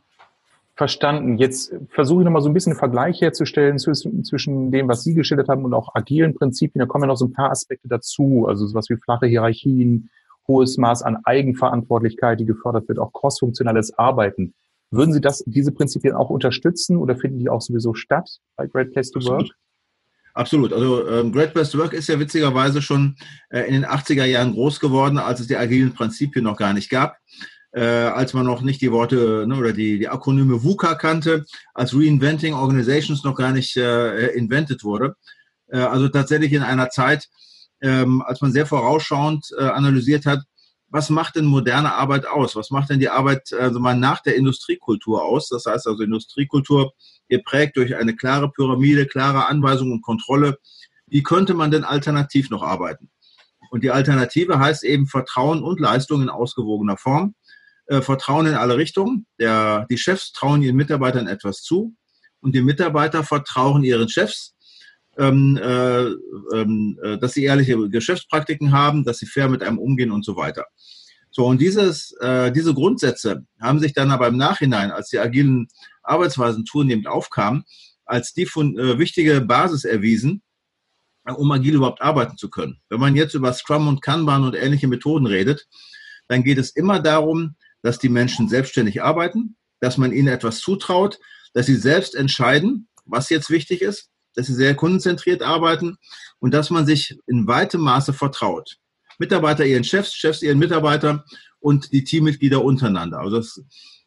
Verstanden. 0.75 1.37
Jetzt 1.37 1.73
versuche 1.89 2.21
ich 2.21 2.25
nochmal 2.25 2.41
so 2.41 2.49
ein 2.49 2.53
bisschen 2.53 2.71
einen 2.73 2.79
Vergleich 2.79 3.21
herzustellen 3.21 3.77
zwischen, 3.77 4.23
zwischen 4.23 4.71
dem, 4.71 4.87
was 4.87 5.03
Sie 5.03 5.13
geschildert 5.13 5.49
haben 5.49 5.65
und 5.65 5.73
auch 5.73 5.93
agilen 5.95 6.33
Prinzipien. 6.33 6.79
Da 6.79 6.85
kommen 6.85 7.03
ja 7.03 7.07
noch 7.07 7.17
so 7.17 7.25
ein 7.25 7.33
paar 7.33 7.51
Aspekte 7.51 7.87
dazu, 7.87 8.45
also 8.47 8.65
sowas 8.65 8.89
wie 8.89 8.95
flache 8.95 9.27
Hierarchien, 9.27 10.09
hohes 10.47 10.77
Maß 10.77 11.03
an 11.03 11.17
Eigenverantwortlichkeit, 11.23 12.39
die 12.39 12.45
gefördert 12.45 12.87
wird, 12.87 12.99
auch 12.99 13.11
crossfunktionales 13.11 13.97
Arbeiten. 13.97 14.53
Würden 14.91 15.13
Sie 15.13 15.21
das, 15.21 15.43
diese 15.45 15.71
Prinzipien 15.71 16.15
auch 16.15 16.29
unterstützen 16.29 16.97
oder 16.97 17.15
finden 17.15 17.39
die 17.39 17.49
auch 17.49 17.61
sowieso 17.61 17.93
statt 17.93 18.39
bei 18.55 18.67
Great 18.67 18.91
Place 18.91 19.11
to 19.11 19.19
Absolut. 19.19 19.41
Work? 19.41 19.55
Absolut. 20.33 20.73
Also 20.73 21.07
ähm, 21.07 21.31
Great 21.31 21.53
Place 21.53 21.71
to 21.71 21.77
Work 21.77 21.93
ist 21.93 22.07
ja 22.07 22.19
witzigerweise 22.19 22.81
schon 22.81 23.15
äh, 23.49 23.61
in 23.61 23.73
den 23.73 23.85
80er 23.85 24.25
Jahren 24.25 24.53
groß 24.53 24.79
geworden, 24.79 25.17
als 25.17 25.39
es 25.41 25.47
die 25.47 25.57
agilen 25.57 25.93
Prinzipien 25.93 26.43
noch 26.43 26.57
gar 26.57 26.73
nicht 26.73 26.89
gab. 26.89 27.17
Äh, 27.73 27.83
als 27.83 28.33
man 28.33 28.45
noch 28.45 28.61
nicht 28.61 28.81
die 28.81 28.91
Worte 28.91 29.45
ne, 29.47 29.55
oder 29.55 29.71
die, 29.71 29.97
die 29.97 30.09
Akronyme 30.09 30.61
VUCA 30.61 30.95
kannte, 30.95 31.45
als 31.73 31.93
Reinventing 31.93 32.53
Organizations 32.53 33.23
noch 33.23 33.35
gar 33.35 33.53
nicht 33.53 33.77
äh, 33.77 34.27
invented 34.35 34.83
wurde. 34.83 35.15
Äh, 35.67 35.79
also 35.79 36.09
tatsächlich 36.09 36.51
in 36.51 36.63
einer 36.63 36.89
Zeit, 36.89 37.29
ähm, 37.81 38.21
als 38.23 38.41
man 38.41 38.51
sehr 38.51 38.65
vorausschauend 38.65 39.53
äh, 39.57 39.63
analysiert 39.63 40.25
hat, 40.25 40.41
was 40.89 41.09
macht 41.09 41.37
denn 41.37 41.45
moderne 41.45 41.93
Arbeit 41.93 42.27
aus? 42.27 42.57
Was 42.57 42.69
macht 42.69 42.89
denn 42.89 42.99
die 42.99 43.07
Arbeit 43.07 43.53
also 43.53 43.79
mal 43.79 43.95
nach 43.95 44.21
der 44.21 44.35
Industriekultur 44.35 45.23
aus? 45.23 45.47
Das 45.47 45.65
heißt 45.65 45.87
also 45.87 46.03
Industriekultur 46.03 46.91
geprägt 47.29 47.77
durch 47.77 47.95
eine 47.95 48.13
klare 48.13 48.51
Pyramide, 48.51 49.07
klare 49.07 49.47
Anweisung 49.47 49.93
und 49.93 50.01
Kontrolle. 50.01 50.59
Wie 51.07 51.23
könnte 51.23 51.53
man 51.53 51.71
denn 51.71 51.85
alternativ 51.85 52.49
noch 52.49 52.61
arbeiten? 52.61 53.09
Und 53.69 53.85
die 53.85 53.91
Alternative 53.91 54.59
heißt 54.59 54.83
eben 54.83 55.07
Vertrauen 55.07 55.63
und 55.63 55.79
Leistung 55.79 56.21
in 56.21 56.29
ausgewogener 56.29 56.97
Form. 56.97 57.35
Äh, 57.91 58.01
Vertrauen 58.01 58.45
in 58.45 58.53
alle 58.53 58.77
Richtungen. 58.77 59.25
Der, 59.37 59.85
die 59.89 59.97
Chefs 59.97 60.31
trauen 60.31 60.61
ihren 60.61 60.77
Mitarbeitern 60.77 61.27
etwas 61.27 61.61
zu 61.61 61.93
und 62.39 62.55
die 62.55 62.61
Mitarbeiter 62.61 63.25
vertrauen 63.25 63.83
ihren 63.83 64.07
Chefs, 64.07 64.55
ähm, 65.17 65.59
äh, 65.61 66.03
ähm, 66.55 66.97
äh, 67.03 67.17
dass 67.17 67.33
sie 67.33 67.43
ehrliche 67.43 67.89
Geschäftspraktiken 67.89 68.71
haben, 68.71 69.03
dass 69.03 69.17
sie 69.17 69.25
fair 69.25 69.49
mit 69.49 69.61
einem 69.61 69.77
umgehen 69.77 70.13
und 70.13 70.23
so 70.23 70.37
weiter. 70.37 70.67
So, 71.31 71.45
und 71.45 71.59
dieses, 71.59 72.13
äh, 72.21 72.53
diese 72.53 72.73
Grundsätze 72.73 73.45
haben 73.59 73.79
sich 73.79 73.91
dann 73.91 74.11
aber 74.11 74.29
im 74.29 74.37
Nachhinein, 74.37 74.91
als 74.91 75.09
die 75.09 75.19
agilen 75.19 75.67
Arbeitsweisen 76.01 76.65
zunehmend 76.65 77.07
aufkamen, 77.07 77.65
als 78.05 78.31
die 78.31 78.45
von, 78.45 78.79
äh, 78.79 78.99
wichtige 78.99 79.41
Basis 79.41 79.83
erwiesen, 79.83 80.41
um 81.25 81.51
agil 81.51 81.75
überhaupt 81.75 82.01
arbeiten 82.01 82.37
zu 82.37 82.49
können. 82.49 82.79
Wenn 82.87 83.01
man 83.01 83.17
jetzt 83.17 83.33
über 83.33 83.51
Scrum 83.51 83.89
und 83.89 84.01
Kanban 84.01 84.45
und 84.45 84.55
ähnliche 84.55 84.87
Methoden 84.87 85.25
redet, 85.25 85.67
dann 86.29 86.45
geht 86.45 86.57
es 86.57 86.69
immer 86.71 87.01
darum, 87.01 87.57
dass 87.81 87.99
die 87.99 88.09
Menschen 88.09 88.49
selbstständig 88.49 89.01
arbeiten, 89.01 89.55
dass 89.79 89.97
man 89.97 90.11
ihnen 90.11 90.27
etwas 90.27 90.59
zutraut, 90.59 91.19
dass 91.53 91.65
sie 91.65 91.75
selbst 91.75 92.15
entscheiden, 92.15 92.87
was 93.05 93.29
jetzt 93.29 93.49
wichtig 93.49 93.81
ist, 93.81 94.09
dass 94.35 94.47
sie 94.47 94.53
sehr 94.53 94.75
kundenzentriert 94.75 95.41
arbeiten 95.41 95.97
und 96.39 96.53
dass 96.53 96.69
man 96.69 96.85
sich 96.85 97.17
in 97.27 97.47
weitem 97.47 97.81
Maße 97.81 98.13
vertraut. 98.13 98.77
Mitarbeiter 99.19 99.65
ihren 99.65 99.83
Chefs, 99.83 100.13
Chefs 100.13 100.41
ihren 100.41 100.59
Mitarbeitern 100.59 101.23
und 101.59 101.91
die 101.91 102.03
Teammitglieder 102.03 102.63
untereinander. 102.63 103.19
Also 103.19 103.37
das 103.37 103.61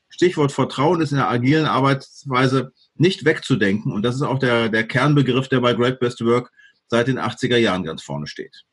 Stichwort 0.09 0.53
Vertrauen 0.53 1.01
ist 1.01 1.11
in 1.11 1.19
der 1.19 1.29
agilen 1.29 1.67
Arbeitsweise 1.67 2.73
nicht 2.95 3.25
wegzudenken. 3.25 3.93
Und 3.93 4.03
das 4.03 4.15
ist 4.15 4.23
auch 4.23 4.39
der, 4.39 4.69
der 4.69 4.87
Kernbegriff, 4.87 5.49
der 5.49 5.61
bei 5.61 5.75
Great 5.75 5.99
Best 6.01 6.25
Work 6.25 6.51
seit 6.89 7.09
den 7.09 7.19
80er 7.19 7.57
Jahren 7.57 7.83
ganz 7.83 8.03
vorne 8.03 8.27
steht. 8.27 8.65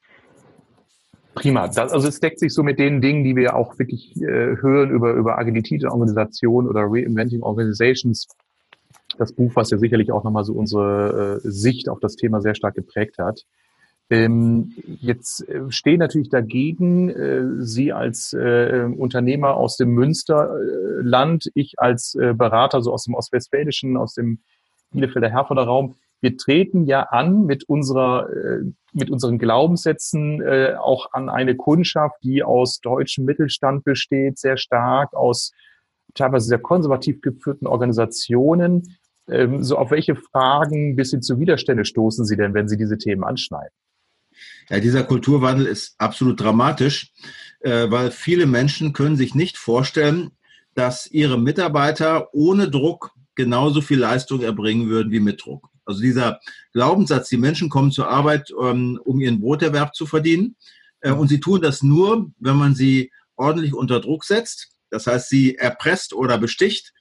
Prima. 1.33 1.67
Das, 1.67 1.91
also 1.91 2.07
es 2.07 2.19
deckt 2.19 2.39
sich 2.39 2.53
so 2.53 2.63
mit 2.63 2.77
den 2.77 3.01
Dingen, 3.01 3.23
die 3.23 3.35
wir 3.35 3.55
auch 3.55 3.79
wirklich 3.79 4.15
äh, 4.17 4.57
hören 4.61 4.89
über, 4.91 5.13
über 5.13 5.37
Agilität 5.37 5.83
in 5.83 5.89
Organisationen 5.89 6.67
oder 6.67 6.81
Reinventing 6.83 7.41
Organizations. 7.41 8.27
Das 9.17 9.33
Buch, 9.33 9.51
was 9.55 9.69
ja 9.69 9.77
sicherlich 9.77 10.11
auch 10.11 10.23
nochmal 10.23 10.43
so 10.43 10.53
unsere 10.53 11.41
äh, 11.43 11.49
Sicht 11.49 11.89
auf 11.89 11.99
das 11.99 12.15
Thema 12.15 12.41
sehr 12.41 12.55
stark 12.55 12.75
geprägt 12.75 13.17
hat. 13.17 13.45
Ähm, 14.09 14.73
jetzt 14.99 15.47
äh, 15.47 15.71
stehen 15.71 15.99
natürlich 15.99 16.29
dagegen 16.29 17.09
äh, 17.09 17.63
Sie 17.63 17.93
als 17.93 18.33
äh, 18.33 18.89
Unternehmer 18.97 19.55
aus 19.55 19.77
dem 19.77 19.91
Münsterland, 19.91 21.49
ich 21.53 21.79
als 21.79 22.15
äh, 22.15 22.33
Berater 22.33 22.81
so 22.81 22.91
aus 22.91 23.05
dem 23.05 23.13
Ostwestfälischen, 23.13 23.95
aus 23.95 24.15
dem 24.15 24.39
Bielefelder 24.91 25.29
Herforder 25.29 25.63
Raum. 25.63 25.95
Wir 26.21 26.37
treten 26.37 26.85
ja 26.85 27.03
an 27.03 27.45
mit 27.45 27.63
unserer, 27.63 28.29
äh, 28.29 28.71
mit 28.93 29.09
unseren 29.09 29.39
Glaubenssätzen 29.39 30.41
äh, 30.41 30.75
auch 30.79 31.11
an 31.13 31.29
eine 31.29 31.55
Kundschaft, 31.55 32.17
die 32.23 32.43
aus 32.43 32.79
deutschem 32.79 33.25
Mittelstand 33.25 33.83
besteht, 33.83 34.37
sehr 34.37 34.57
stark 34.57 35.13
aus 35.13 35.51
teilweise 36.13 36.47
sehr 36.47 36.59
konservativ 36.59 37.21
geführten 37.21 37.67
Organisationen. 37.67 38.97
Ähm, 39.27 39.63
so 39.63 39.77
auf 39.77 39.91
welche 39.91 40.15
Fragen 40.15 40.95
bis 40.95 41.11
hin 41.11 41.21
zu 41.21 41.39
Widerstände 41.39 41.85
stoßen 41.85 42.25
Sie 42.25 42.37
denn, 42.37 42.53
wenn 42.53 42.67
Sie 42.67 42.77
diese 42.77 42.97
Themen 42.97 43.23
anschneiden? 43.23 43.73
Ja, 44.69 44.79
dieser 44.79 45.03
Kulturwandel 45.03 45.65
ist 45.65 45.95
absolut 45.97 46.39
dramatisch, 46.39 47.11
äh, 47.61 47.89
weil 47.89 48.11
viele 48.11 48.45
Menschen 48.45 48.93
können 48.93 49.15
sich 49.15 49.35
nicht 49.35 49.57
vorstellen, 49.57 50.31
dass 50.73 51.09
ihre 51.11 51.39
Mitarbeiter 51.39 52.33
ohne 52.33 52.69
Druck 52.69 53.11
genauso 53.35 53.81
viel 53.81 53.99
Leistung 53.99 54.41
erbringen 54.41 54.87
würden 54.87 55.11
wie 55.11 55.19
mit 55.19 55.43
Druck. 55.43 55.70
Also 55.91 56.01
dieser 56.01 56.39
Glaubenssatz, 56.73 57.29
die 57.29 57.37
Menschen 57.37 57.69
kommen 57.69 57.91
zur 57.91 58.09
Arbeit, 58.09 58.51
ähm, 58.61 58.99
um 59.03 59.19
ihren 59.19 59.39
Broterwerb 59.39 59.95
zu 59.95 60.05
verdienen. 60.05 60.55
Äh, 61.01 61.11
und 61.11 61.27
sie 61.27 61.39
tun 61.39 61.61
das 61.61 61.83
nur, 61.83 62.31
wenn 62.39 62.55
man 62.55 62.75
sie 62.75 63.11
ordentlich 63.35 63.73
unter 63.73 63.99
Druck 63.99 64.25
setzt. 64.25 64.69
Das 64.89 65.07
heißt, 65.07 65.29
sie 65.29 65.55
erpresst 65.55 66.13
oder 66.13 66.37
besticht 66.37 66.93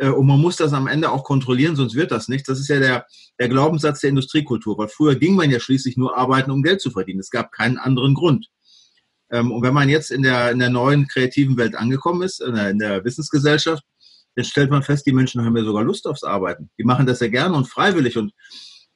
äh, 0.00 0.08
und 0.08 0.26
man 0.26 0.40
muss 0.40 0.56
das 0.56 0.72
am 0.72 0.86
Ende 0.86 1.10
auch 1.10 1.24
kontrollieren, 1.24 1.76
sonst 1.76 1.94
wird 1.94 2.10
das 2.10 2.28
nichts. 2.28 2.48
Das 2.48 2.58
ist 2.58 2.68
ja 2.68 2.80
der, 2.80 3.06
der 3.38 3.48
Glaubenssatz 3.48 4.00
der 4.00 4.10
Industriekultur, 4.10 4.78
weil 4.78 4.88
früher 4.88 5.14
ging 5.14 5.34
man 5.36 5.50
ja 5.50 5.60
schließlich 5.60 5.96
nur 5.96 6.16
arbeiten, 6.16 6.50
um 6.50 6.62
Geld 6.62 6.80
zu 6.80 6.90
verdienen. 6.90 7.20
Es 7.20 7.30
gab 7.30 7.52
keinen 7.52 7.76
anderen 7.78 8.14
Grund. 8.14 8.48
Ähm, 9.30 9.52
und 9.52 9.62
wenn 9.62 9.74
man 9.74 9.88
jetzt 9.88 10.10
in 10.10 10.22
der, 10.22 10.50
in 10.50 10.58
der 10.58 10.70
neuen 10.70 11.06
kreativen 11.06 11.56
Welt 11.56 11.76
angekommen 11.76 12.22
ist, 12.22 12.40
in 12.40 12.54
der, 12.54 12.70
in 12.70 12.78
der 12.78 13.04
Wissensgesellschaft, 13.04 13.84
dann 14.36 14.44
stellt 14.44 14.70
man 14.70 14.82
fest, 14.82 15.06
die 15.06 15.12
Menschen 15.12 15.44
haben 15.44 15.56
ja 15.56 15.64
sogar 15.64 15.84
Lust 15.84 16.06
aufs 16.06 16.24
Arbeiten. 16.24 16.70
Die 16.78 16.84
machen 16.84 17.06
das 17.06 17.20
ja 17.20 17.28
gerne 17.28 17.56
und 17.56 17.66
freiwillig 17.66 18.16
und 18.16 18.32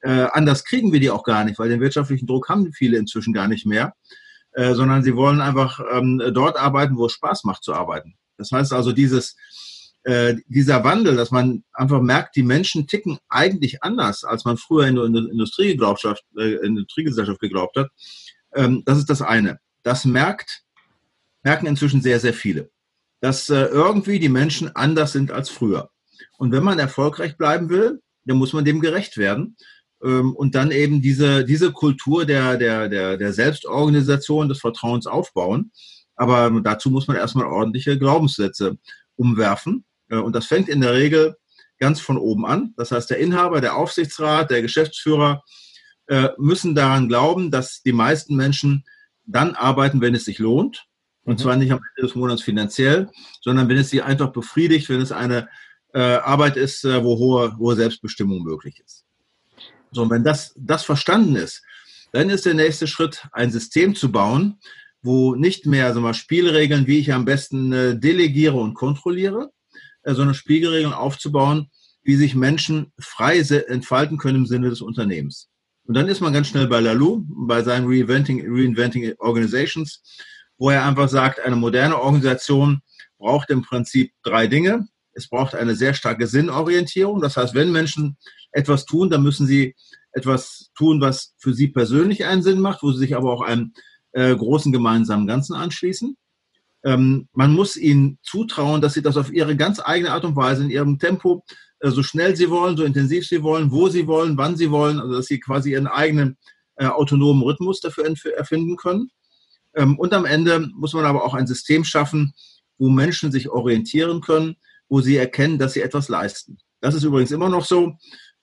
äh, 0.01 0.27
anders 0.31 0.63
kriegen 0.63 0.91
wir 0.91 0.99
die 0.99 1.09
auch 1.09 1.23
gar 1.23 1.43
nicht, 1.43 1.57
weil 1.59 1.69
den 1.69 1.81
wirtschaftlichen 1.81 2.27
Druck 2.27 2.49
haben 2.49 2.71
viele 2.73 2.97
inzwischen 2.97 3.33
gar 3.33 3.47
nicht 3.47 3.65
mehr, 3.65 3.93
äh, 4.53 4.73
sondern 4.73 5.03
sie 5.03 5.15
wollen 5.15 5.41
einfach 5.41 5.79
ähm, 5.91 6.21
dort 6.33 6.57
arbeiten, 6.57 6.97
wo 6.97 7.07
es 7.07 7.13
Spaß 7.13 7.43
macht 7.43 7.63
zu 7.63 7.73
arbeiten. 7.73 8.15
Das 8.37 8.51
heißt 8.51 8.73
also, 8.73 8.91
dieses, 8.91 9.35
äh, 10.03 10.35
dieser 10.47 10.83
Wandel, 10.83 11.15
dass 11.15 11.31
man 11.31 11.63
einfach 11.73 12.01
merkt, 12.01 12.35
die 12.35 12.43
Menschen 12.43 12.85
ticken 12.85 13.17
eigentlich 13.29 13.83
anders, 13.83 14.23
als 14.23 14.45
man 14.45 14.57
früher 14.57 14.87
in 14.87 14.95
der 14.95 15.05
Industriegesellschaft, 15.05 16.23
äh, 16.37 16.65
Industriegesellschaft 16.65 17.39
geglaubt 17.39 17.75
hat. 17.75 17.89
Ähm, 18.53 18.83
das 18.85 18.99
ist 18.99 19.09
das 19.09 19.21
eine. 19.21 19.59
Das 19.81 20.05
merkt, 20.05 20.63
merken 21.43 21.65
inzwischen 21.65 22.01
sehr, 22.01 22.19
sehr 22.19 22.33
viele. 22.33 22.69
Dass 23.21 23.49
äh, 23.49 23.65
irgendwie 23.65 24.19
die 24.19 24.29
Menschen 24.29 24.75
anders 24.75 25.13
sind 25.13 25.31
als 25.31 25.49
früher. 25.49 25.89
Und 26.37 26.51
wenn 26.51 26.63
man 26.63 26.79
erfolgreich 26.79 27.37
bleiben 27.37 27.69
will, 27.69 28.01
dann 28.25 28.37
muss 28.37 28.53
man 28.53 28.65
dem 28.65 28.79
gerecht 28.79 29.17
werden. 29.17 29.55
Ähm, 30.03 30.35
und 30.35 30.55
dann 30.55 30.71
eben 30.71 31.01
diese, 31.01 31.45
diese 31.45 31.71
Kultur 31.71 32.25
der, 32.25 32.57
der, 32.57 32.89
der, 32.89 33.17
der 33.17 33.33
Selbstorganisation, 33.33 34.49
des 34.49 34.59
Vertrauens 34.59 35.07
aufbauen. 35.07 35.71
Aber 36.15 36.49
dazu 36.61 36.89
muss 36.89 37.07
man 37.07 37.17
erstmal 37.17 37.45
ordentliche 37.45 37.97
Glaubenssätze 37.97 38.77
umwerfen. 39.15 39.85
Äh, 40.09 40.17
und 40.17 40.35
das 40.35 40.45
fängt 40.45 40.69
in 40.69 40.81
der 40.81 40.93
Regel 40.93 41.35
ganz 41.79 41.99
von 41.99 42.17
oben 42.17 42.45
an. 42.45 42.73
Das 42.77 42.91
heißt, 42.91 43.09
der 43.09 43.19
Inhaber, 43.19 43.61
der 43.61 43.75
Aufsichtsrat, 43.75 44.49
der 44.49 44.61
Geschäftsführer 44.61 45.43
äh, 46.07 46.29
müssen 46.37 46.75
daran 46.75 47.07
glauben, 47.07 47.51
dass 47.51 47.81
die 47.81 47.91
meisten 47.91 48.35
Menschen 48.35 48.85
dann 49.25 49.55
arbeiten, 49.55 50.01
wenn 50.01 50.15
es 50.15 50.25
sich 50.25 50.39
lohnt. 50.39 50.85
Und 51.25 51.39
mhm. 51.39 51.43
zwar 51.43 51.57
nicht 51.57 51.71
am 51.71 51.79
Ende 51.79 52.07
des 52.07 52.15
Monats 52.15 52.41
finanziell, 52.41 53.09
sondern 53.41 53.67
wenn 53.67 53.77
es 53.77 53.89
sie 53.89 54.01
einfach 54.01 54.31
befriedigt, 54.31 54.89
wenn 54.89 55.01
es 55.01 55.11
eine 55.11 55.49
äh, 55.93 55.99
Arbeit 55.99 56.55
ist, 56.55 56.83
wo 56.83 57.17
hohe, 57.17 57.57
hohe 57.57 57.75
Selbstbestimmung 57.75 58.43
möglich 58.43 58.81
ist. 58.83 59.05
So, 59.91 60.03
und 60.03 60.09
wenn 60.09 60.23
das, 60.23 60.53
das 60.57 60.83
verstanden 60.83 61.35
ist, 61.35 61.63
dann 62.11 62.29
ist 62.29 62.45
der 62.45 62.53
nächste 62.53 62.87
Schritt, 62.87 63.27
ein 63.31 63.51
System 63.51 63.95
zu 63.95 64.11
bauen, 64.11 64.59
wo 65.01 65.35
nicht 65.35 65.65
mehr 65.65 65.93
so 65.93 66.01
mal 66.01 66.13
Spielregeln, 66.13 66.87
wie 66.87 66.99
ich 66.99 67.13
am 67.13 67.25
besten 67.25 67.99
delegiere 67.99 68.55
und 68.55 68.73
kontrolliere, 68.73 69.51
äh, 70.03 70.13
so 70.13 70.21
eine 70.21 70.33
Spielregeln 70.33 70.93
aufzubauen, 70.93 71.69
wie 72.03 72.15
sich 72.15 72.35
Menschen 72.35 72.93
frei 72.99 73.39
entfalten 73.39 74.17
können 74.17 74.39
im 74.39 74.45
Sinne 74.45 74.69
des 74.69 74.81
Unternehmens. 74.81 75.49
Und 75.85 75.95
dann 75.95 76.07
ist 76.07 76.21
man 76.21 76.33
ganz 76.33 76.47
schnell 76.47 76.67
bei 76.67 76.79
Lalou, 76.79 77.23
bei 77.27 77.63
seinen 77.63 77.87
Reinventing, 77.87 78.41
Reinventing 78.45 79.13
Organizations, 79.19 80.01
wo 80.57 80.69
er 80.69 80.85
einfach 80.85 81.09
sagt, 81.09 81.39
eine 81.39 81.55
moderne 81.55 81.99
Organisation 81.99 82.81
braucht 83.17 83.49
im 83.49 83.61
Prinzip 83.61 84.11
drei 84.23 84.47
Dinge. 84.47 84.87
Es 85.13 85.27
braucht 85.29 85.55
eine 85.55 85.75
sehr 85.75 85.93
starke 85.93 86.27
Sinnorientierung. 86.27 87.21
Das 87.21 87.37
heißt, 87.37 87.53
wenn 87.53 87.71
Menschen 87.71 88.17
etwas 88.51 88.85
tun, 88.85 89.09
dann 89.09 89.23
müssen 89.23 89.47
sie 89.47 89.75
etwas 90.11 90.71
tun, 90.75 91.01
was 91.01 91.33
für 91.37 91.53
sie 91.53 91.67
persönlich 91.67 92.25
einen 92.25 92.41
Sinn 92.41 92.59
macht, 92.59 92.83
wo 92.83 92.91
sie 92.91 92.99
sich 92.99 93.15
aber 93.15 93.31
auch 93.31 93.41
einem 93.41 93.73
äh, 94.13 94.35
großen 94.35 94.71
gemeinsamen 94.71 95.27
Ganzen 95.27 95.55
anschließen. 95.55 96.15
Ähm, 96.85 97.27
man 97.33 97.53
muss 97.53 97.75
ihnen 97.77 98.19
zutrauen, 98.21 98.81
dass 98.81 98.93
sie 98.93 99.01
das 99.01 99.17
auf 99.17 99.31
ihre 99.31 99.55
ganz 99.55 99.81
eigene 99.83 100.11
Art 100.11 100.23
und 100.23 100.35
Weise, 100.35 100.63
in 100.63 100.69
ihrem 100.69 100.99
Tempo, 100.99 101.43
äh, 101.79 101.89
so 101.89 102.03
schnell 102.03 102.35
sie 102.35 102.49
wollen, 102.49 102.77
so 102.77 102.83
intensiv 102.83 103.27
sie 103.27 103.43
wollen, 103.43 103.71
wo 103.71 103.89
sie 103.89 104.07
wollen, 104.07 104.37
wann 104.37 104.55
sie 104.55 104.71
wollen, 104.71 104.99
also 104.99 105.15
dass 105.15 105.25
sie 105.25 105.39
quasi 105.39 105.71
ihren 105.71 105.87
eigenen 105.87 106.37
äh, 106.75 106.85
autonomen 106.85 107.43
Rhythmus 107.43 107.79
dafür 107.79 108.05
erfinden 108.37 108.77
können. 108.77 109.09
Ähm, 109.75 109.97
und 109.99 110.13
am 110.13 110.25
Ende 110.25 110.67
muss 110.73 110.93
man 110.93 111.05
aber 111.05 111.23
auch 111.23 111.33
ein 111.33 111.47
System 111.47 111.83
schaffen, 111.83 112.33
wo 112.77 112.89
Menschen 112.89 113.31
sich 113.31 113.49
orientieren 113.49 114.21
können, 114.21 114.55
wo 114.89 115.01
sie 115.01 115.17
erkennen, 115.17 115.57
dass 115.57 115.73
sie 115.73 115.81
etwas 115.81 116.09
leisten. 116.09 116.57
Das 116.81 116.95
ist 116.95 117.03
übrigens 117.03 117.31
immer 117.31 117.49
noch 117.49 117.65
so 117.65 117.97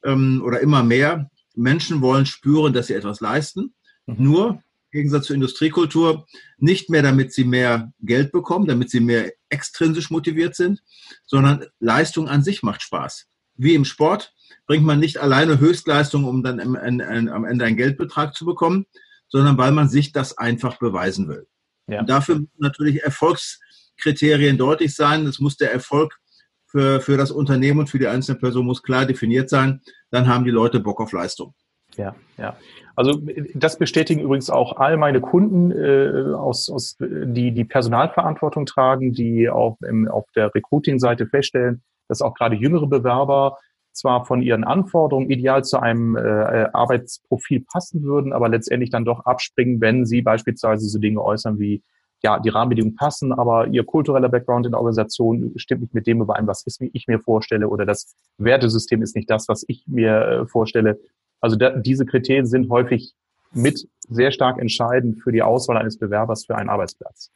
ähm, 0.04 0.42
oder 0.44 0.60
immer 0.60 0.82
mehr. 0.82 1.30
Menschen 1.54 2.00
wollen 2.00 2.26
spüren, 2.26 2.72
dass 2.72 2.86
sie 2.86 2.94
etwas 2.94 3.20
leisten. 3.20 3.74
Mhm. 4.06 4.16
Nur 4.18 4.62
Gegensatz 4.92 5.26
zur 5.26 5.34
Industriekultur 5.34 6.26
nicht 6.58 6.90
mehr, 6.90 7.02
damit 7.02 7.32
sie 7.32 7.44
mehr 7.44 7.92
Geld 8.00 8.30
bekommen, 8.30 8.66
damit 8.66 8.90
sie 8.90 9.00
mehr 9.00 9.32
extrinsisch 9.48 10.10
motiviert 10.10 10.54
sind, 10.54 10.82
sondern 11.26 11.64
Leistung 11.80 12.28
an 12.28 12.44
sich 12.44 12.62
macht 12.62 12.82
Spaß. 12.82 13.26
Wie 13.56 13.74
im 13.74 13.84
Sport 13.84 14.34
bringt 14.66 14.84
man 14.84 15.00
nicht 15.00 15.18
alleine 15.18 15.58
Höchstleistung, 15.58 16.24
um 16.24 16.42
dann 16.42 16.60
am 16.60 16.74
Ende 16.74 17.64
einen 17.64 17.76
Geldbetrag 17.76 18.34
zu 18.34 18.44
bekommen, 18.44 18.86
sondern 19.32 19.58
weil 19.58 19.72
man 19.72 19.88
sich 19.88 20.12
das 20.12 20.38
einfach 20.38 20.78
beweisen 20.78 21.26
will. 21.26 21.46
Ja. 21.88 22.00
Und 22.00 22.10
dafür 22.10 22.36
müssen 22.36 22.50
natürlich 22.58 23.02
Erfolgskriterien 23.02 24.58
deutlich 24.58 24.94
sein. 24.94 25.26
Es 25.26 25.40
muss 25.40 25.56
der 25.56 25.72
Erfolg 25.72 26.18
für, 26.66 27.00
für 27.00 27.16
das 27.16 27.30
Unternehmen 27.30 27.80
und 27.80 27.90
für 27.90 27.98
die 27.98 28.06
einzelne 28.06 28.38
Person 28.38 28.66
muss 28.66 28.82
klar 28.82 29.06
definiert 29.06 29.48
sein. 29.48 29.80
Dann 30.10 30.28
haben 30.28 30.44
die 30.44 30.50
Leute 30.50 30.80
Bock 30.80 31.00
auf 31.00 31.12
Leistung. 31.12 31.54
Ja, 31.96 32.14
ja. 32.38 32.56
Also 32.94 33.20
das 33.54 33.78
bestätigen 33.78 34.20
übrigens 34.20 34.50
auch 34.50 34.76
all 34.76 34.96
meine 34.96 35.20
Kunden, 35.20 35.72
äh, 35.72 36.34
aus, 36.34 36.70
aus, 36.70 36.96
die 37.00 37.52
die 37.52 37.64
Personalverantwortung 37.64 38.66
tragen, 38.66 39.12
die 39.12 39.48
auch 39.48 39.78
im, 39.80 40.08
auf 40.08 40.26
der 40.36 40.54
Recruiting-Seite 40.54 41.26
feststellen, 41.26 41.82
dass 42.08 42.22
auch 42.22 42.34
gerade 42.34 42.56
jüngere 42.56 42.86
Bewerber 42.86 43.58
zwar 43.92 44.24
von 44.24 44.42
ihren 44.42 44.64
Anforderungen 44.64 45.30
ideal 45.30 45.64
zu 45.64 45.78
einem 45.78 46.16
äh, 46.16 46.68
Arbeitsprofil 46.72 47.64
passen 47.70 48.02
würden, 48.02 48.32
aber 48.32 48.48
letztendlich 48.48 48.90
dann 48.90 49.04
doch 49.04 49.26
abspringen, 49.26 49.80
wenn 49.80 50.06
sie 50.06 50.22
beispielsweise 50.22 50.86
so 50.86 50.98
Dinge 50.98 51.22
äußern 51.22 51.58
wie 51.58 51.82
ja, 52.22 52.38
die 52.38 52.50
Rahmenbedingungen 52.50 52.96
passen, 52.96 53.32
aber 53.32 53.66
ihr 53.66 53.84
kultureller 53.84 54.28
Background 54.28 54.66
in 54.66 54.72
der 54.72 54.78
Organisation 54.78 55.52
stimmt 55.56 55.82
nicht 55.82 55.94
mit 55.94 56.06
dem 56.06 56.22
überein, 56.22 56.46
was 56.46 56.64
ich 56.66 57.08
mir 57.08 57.18
vorstelle 57.18 57.68
oder 57.68 57.84
das 57.84 58.14
Wertesystem 58.38 59.02
ist 59.02 59.16
nicht 59.16 59.28
das, 59.28 59.48
was 59.48 59.64
ich 59.66 59.84
mir 59.88 60.20
äh, 60.20 60.46
vorstelle. 60.46 61.00
Also 61.40 61.56
da, 61.56 61.70
diese 61.70 62.06
Kriterien 62.06 62.46
sind 62.46 62.70
häufig 62.70 63.14
mit 63.52 63.88
sehr 64.08 64.30
stark 64.30 64.58
entscheidend 64.58 65.20
für 65.22 65.32
die 65.32 65.42
Auswahl 65.42 65.76
eines 65.76 65.98
Bewerbers 65.98 66.46
für 66.46 66.56
einen 66.56 66.70
Arbeitsplatz. 66.70 67.30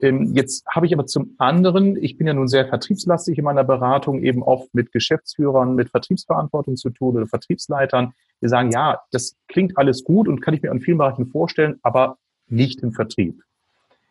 Ähm, 0.00 0.32
jetzt 0.34 0.64
habe 0.66 0.86
ich 0.86 0.92
aber 0.92 1.06
zum 1.06 1.34
anderen, 1.38 1.96
ich 2.02 2.16
bin 2.16 2.26
ja 2.26 2.34
nun 2.34 2.48
sehr 2.48 2.68
vertriebslastig 2.68 3.38
in 3.38 3.44
meiner 3.44 3.64
Beratung, 3.64 4.22
eben 4.22 4.42
oft 4.42 4.72
mit 4.74 4.92
Geschäftsführern, 4.92 5.74
mit 5.74 5.90
Vertriebsverantwortung 5.90 6.76
zu 6.76 6.90
tun 6.90 7.16
oder 7.16 7.26
Vertriebsleitern, 7.26 8.12
die 8.40 8.48
sagen, 8.48 8.70
ja, 8.70 9.00
das 9.10 9.36
klingt 9.48 9.76
alles 9.76 10.04
gut 10.04 10.28
und 10.28 10.40
kann 10.40 10.54
ich 10.54 10.62
mir 10.62 10.70
an 10.70 10.80
vielen 10.80 10.98
Bereichen 10.98 11.26
vorstellen, 11.26 11.78
aber 11.82 12.18
nicht 12.46 12.80
im 12.80 12.92
Vertrieb. 12.92 13.42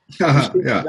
Ja, 0.20 0.54
ja. 0.64 0.86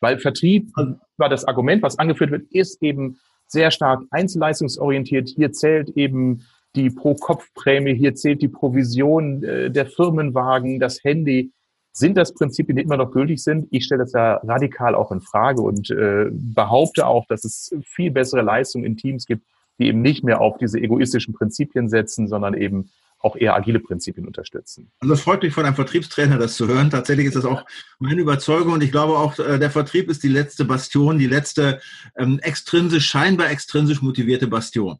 Weil 0.00 0.18
Vertrieb 0.18 0.72
war 1.18 1.28
das 1.28 1.44
Argument, 1.44 1.82
was 1.82 1.98
angeführt 1.98 2.30
wird, 2.30 2.50
ist 2.50 2.82
eben 2.82 3.18
sehr 3.46 3.70
stark 3.70 4.02
einzelleistungsorientiert. 4.10 5.28
Hier 5.28 5.52
zählt 5.52 5.90
eben 5.90 6.46
die 6.76 6.90
Pro-Kopf-Prämie, 6.90 7.94
hier 7.94 8.14
zählt 8.14 8.40
die 8.40 8.48
Provision, 8.48 9.42
äh, 9.42 9.70
der 9.70 9.86
Firmenwagen, 9.86 10.78
das 10.78 11.02
Handy. 11.02 11.52
Sind 11.98 12.16
das 12.16 12.32
Prinzipien, 12.32 12.76
die 12.76 12.82
immer 12.84 12.96
noch 12.96 13.10
gültig 13.10 13.42
sind? 13.42 13.66
Ich 13.72 13.84
stelle 13.84 14.04
das 14.04 14.12
ja 14.12 14.34
radikal 14.36 14.94
auch 14.94 15.10
in 15.10 15.20
Frage 15.20 15.62
und 15.62 15.90
äh, 15.90 16.26
behaupte 16.30 17.08
auch, 17.08 17.26
dass 17.26 17.44
es 17.44 17.74
viel 17.82 18.12
bessere 18.12 18.42
Leistungen 18.42 18.84
in 18.84 18.96
Teams 18.96 19.26
gibt, 19.26 19.44
die 19.80 19.88
eben 19.88 20.00
nicht 20.00 20.22
mehr 20.22 20.40
auf 20.40 20.58
diese 20.58 20.78
egoistischen 20.78 21.34
Prinzipien 21.34 21.88
setzen, 21.88 22.28
sondern 22.28 22.54
eben 22.54 22.90
auch 23.18 23.34
eher 23.34 23.56
agile 23.56 23.80
Prinzipien 23.80 24.28
unterstützen. 24.28 24.92
Und 25.00 25.08
das 25.08 25.22
freut 25.22 25.42
mich 25.42 25.52
von 25.52 25.64
einem 25.64 25.74
Vertriebstrainer, 25.74 26.38
das 26.38 26.54
zu 26.54 26.68
hören. 26.68 26.88
Tatsächlich 26.88 27.26
ist 27.26 27.34
das 27.34 27.44
auch 27.44 27.64
meine 27.98 28.20
Überzeugung 28.20 28.74
und 28.74 28.82
ich 28.84 28.92
glaube 28.92 29.18
auch, 29.18 29.36
äh, 29.40 29.58
der 29.58 29.72
Vertrieb 29.72 30.08
ist 30.08 30.22
die 30.22 30.28
letzte 30.28 30.64
Bastion, 30.64 31.18
die 31.18 31.26
letzte 31.26 31.80
ähm, 32.16 32.38
extrinsisch, 32.42 33.06
scheinbar 33.06 33.50
extrinsisch 33.50 34.02
motivierte 34.02 34.46
Bastion. 34.46 34.98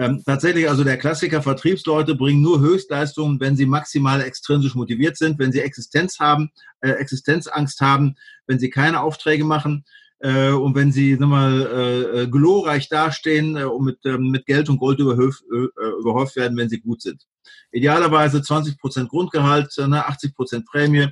Ähm, 0.00 0.22
tatsächlich, 0.24 0.66
also 0.66 0.82
der 0.82 0.96
Klassiker 0.96 1.42
Vertriebsleute 1.42 2.14
bringen 2.14 2.40
nur 2.40 2.60
Höchstleistungen, 2.60 3.38
wenn 3.38 3.54
sie 3.54 3.66
maximal 3.66 4.22
extrinsisch 4.22 4.74
motiviert 4.74 5.18
sind, 5.18 5.38
wenn 5.38 5.52
sie 5.52 5.60
Existenz 5.60 6.18
haben, 6.18 6.50
äh, 6.80 6.92
Existenzangst 6.92 7.82
haben, 7.82 8.14
wenn 8.46 8.58
sie 8.58 8.70
keine 8.70 9.02
Aufträge 9.02 9.44
machen 9.44 9.84
äh, 10.20 10.52
und 10.52 10.74
wenn 10.74 10.90
sie 10.90 11.16
sag 11.20 11.28
mal, 11.28 11.66
äh, 11.66 12.22
äh 12.22 12.26
glorreich 12.28 12.88
dastehen 12.88 13.58
äh, 13.58 13.64
und 13.64 13.84
mit, 13.84 13.98
äh, 14.06 14.16
mit 14.16 14.46
Geld 14.46 14.70
und 14.70 14.78
Gold 14.78 15.00
überhäuft, 15.00 15.42
äh, 15.52 16.00
überhäuft 16.00 16.34
werden, 16.36 16.56
wenn 16.56 16.70
sie 16.70 16.80
gut 16.80 17.02
sind. 17.02 17.26
Idealerweise 17.70 18.40
20 18.40 18.78
Prozent 18.78 19.10
Grundgehalt, 19.10 19.76
ne, 19.76 20.06
80 20.06 20.34
Prozent 20.34 20.64
Prämie, 20.64 21.08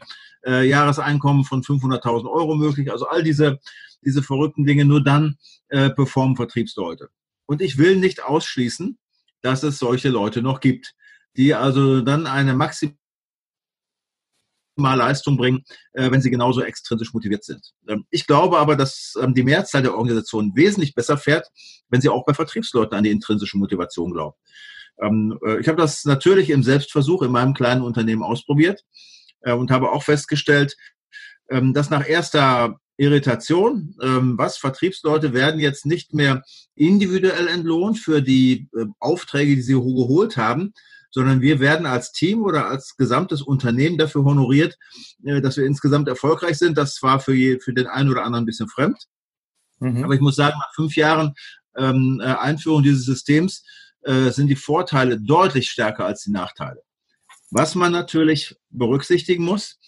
äh, 0.46 0.66
Jahreseinkommen 0.66 1.44
von 1.44 1.62
500.000 1.62 2.26
Euro 2.26 2.54
möglich. 2.54 2.90
Also 2.90 3.06
all 3.06 3.22
diese, 3.22 3.58
diese 4.02 4.22
verrückten 4.22 4.64
Dinge, 4.64 4.86
nur 4.86 5.04
dann 5.04 5.36
äh, 5.68 5.90
performen 5.90 6.36
Vertriebsleute. 6.36 7.10
Und 7.48 7.62
ich 7.62 7.78
will 7.78 7.96
nicht 7.96 8.22
ausschließen, 8.22 8.98
dass 9.40 9.62
es 9.62 9.78
solche 9.78 10.10
Leute 10.10 10.42
noch 10.42 10.60
gibt, 10.60 10.94
die 11.36 11.54
also 11.54 12.02
dann 12.02 12.26
eine 12.26 12.52
maximale 12.52 12.98
Leistung 14.76 15.38
bringen, 15.38 15.64
äh, 15.94 16.10
wenn 16.10 16.20
sie 16.20 16.30
genauso 16.30 16.60
extrinsisch 16.60 17.14
motiviert 17.14 17.44
sind. 17.44 17.72
Ähm, 17.88 18.04
ich 18.10 18.26
glaube 18.26 18.58
aber, 18.58 18.76
dass 18.76 19.14
ähm, 19.20 19.32
die 19.32 19.44
Mehrzahl 19.44 19.82
der 19.82 19.96
Organisationen 19.96 20.54
wesentlich 20.56 20.94
besser 20.94 21.16
fährt, 21.16 21.48
wenn 21.88 22.02
sie 22.02 22.10
auch 22.10 22.26
bei 22.26 22.34
Vertriebsleuten 22.34 22.98
an 22.98 23.04
die 23.04 23.10
intrinsische 23.10 23.56
Motivation 23.56 24.12
glauben. 24.12 24.36
Ähm, 25.00 25.38
äh, 25.42 25.58
ich 25.58 25.68
habe 25.68 25.80
das 25.80 26.04
natürlich 26.04 26.50
im 26.50 26.62
Selbstversuch 26.62 27.22
in 27.22 27.32
meinem 27.32 27.54
kleinen 27.54 27.80
Unternehmen 27.80 28.22
ausprobiert 28.22 28.84
äh, 29.40 29.54
und 29.54 29.70
habe 29.70 29.90
auch 29.90 30.02
festgestellt, 30.02 30.76
dass 31.50 31.88
nach 31.88 32.06
erster 32.06 32.78
Irritation. 32.98 33.96
Ähm, 34.02 34.36
was? 34.36 34.58
Vertriebsleute 34.58 35.32
werden 35.32 35.60
jetzt 35.60 35.86
nicht 35.86 36.12
mehr 36.12 36.42
individuell 36.74 37.48
entlohnt 37.48 37.98
für 37.98 38.20
die 38.20 38.68
äh, 38.76 38.84
Aufträge, 38.98 39.54
die 39.56 39.62
sie 39.62 39.72
geholt 39.72 40.36
haben, 40.36 40.74
sondern 41.10 41.40
wir 41.40 41.60
werden 41.60 41.86
als 41.86 42.12
Team 42.12 42.42
oder 42.42 42.66
als 42.66 42.96
gesamtes 42.96 43.40
Unternehmen 43.40 43.96
dafür 43.96 44.24
honoriert, 44.24 44.76
äh, 45.24 45.40
dass 45.40 45.56
wir 45.56 45.64
insgesamt 45.64 46.08
erfolgreich 46.08 46.58
sind. 46.58 46.76
Das 46.76 47.02
war 47.02 47.20
für, 47.20 47.58
für 47.60 47.72
den 47.72 47.86
einen 47.86 48.10
oder 48.10 48.24
anderen 48.24 48.42
ein 48.42 48.46
bisschen 48.46 48.68
fremd. 48.68 48.98
Mhm. 49.78 50.04
Aber 50.04 50.14
ich 50.14 50.20
muss 50.20 50.36
sagen, 50.36 50.58
nach 50.58 50.74
fünf 50.74 50.96
Jahren 50.96 51.34
ähm, 51.76 52.20
äh, 52.22 52.26
Einführung 52.26 52.82
dieses 52.82 53.04
Systems 53.04 53.64
äh, 54.02 54.30
sind 54.30 54.48
die 54.48 54.56
Vorteile 54.56 55.20
deutlich 55.20 55.70
stärker 55.70 56.04
als 56.04 56.24
die 56.24 56.32
Nachteile. 56.32 56.82
Was 57.50 57.74
man 57.74 57.92
natürlich 57.92 58.56
berücksichtigen 58.70 59.44
muss, 59.44 59.78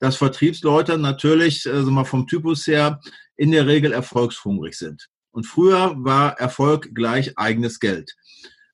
dass 0.00 0.16
Vertriebsleute 0.16 0.98
natürlich 0.98 1.70
also 1.70 1.90
mal 1.90 2.04
vom 2.04 2.26
Typus 2.26 2.66
her 2.66 3.00
in 3.36 3.52
der 3.52 3.66
Regel 3.66 3.92
erfolgshungrig 3.92 4.76
sind. 4.76 5.08
Und 5.30 5.46
früher 5.46 5.94
war 5.96 6.38
Erfolg 6.38 6.94
gleich 6.94 7.38
eigenes 7.38 7.78
Geld. 7.78 8.16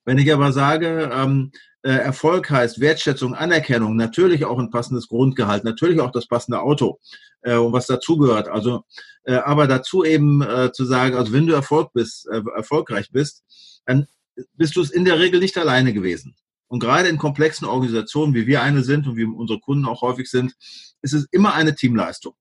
Wenn 0.05 0.19
ich 0.19 0.33
aber 0.33 0.53
sage, 0.53 1.11
ähm, 1.13 1.51
äh, 1.83 1.91
Erfolg 1.91 2.51
heißt 2.51 2.81
Wertschätzung, 2.81 3.35
Anerkennung, 3.35 3.97
natürlich 3.97 4.45
auch 4.45 4.59
ein 4.59 4.71
passendes 4.71 5.09
Grundgehalt, 5.09 5.65
natürlich 5.65 6.01
auch 6.01 6.11
das 6.11 6.27
passende 6.27 6.61
Auto 6.61 6.99
äh, 7.43 7.57
und 7.57 7.73
was 7.73 7.87
dazugehört. 7.87 8.49
Also, 8.49 8.85
äh, 9.25 9.35
aber 9.35 9.67
dazu 9.67 10.05
eben 10.05 10.43
äh, 10.43 10.73
zu 10.73 10.85
sagen, 10.85 11.17
also 11.17 11.33
wenn 11.33 11.47
du 11.47 11.53
Erfolg 11.53 11.93
bist, 11.93 12.29
äh, 12.29 12.43
erfolgreich 12.57 13.11
bist, 13.11 13.45
dann 13.85 14.07
bist 14.55 14.77
du 14.77 14.81
es 14.81 14.91
in 14.91 15.05
der 15.05 15.19
Regel 15.19 15.41
nicht 15.41 15.59
alleine 15.59 15.93
gewesen. 15.93 16.35
Und 16.69 16.81
gerade 16.81 17.09
in 17.09 17.19
komplexen 17.19 17.67
Organisationen, 17.67 18.35
wie 18.35 18.47
wir 18.47 18.63
eine 18.63 18.83
sind 18.83 19.07
und 19.07 19.17
wie 19.17 19.25
unsere 19.25 19.61
Kunden 19.61 19.87
auch 19.87 20.03
häufig 20.03 20.29
sind, 20.29 20.55
ist 21.03 21.13
es 21.15 21.27
immer 21.31 21.55
eine 21.55 21.75
Teamleistung. 21.75 22.35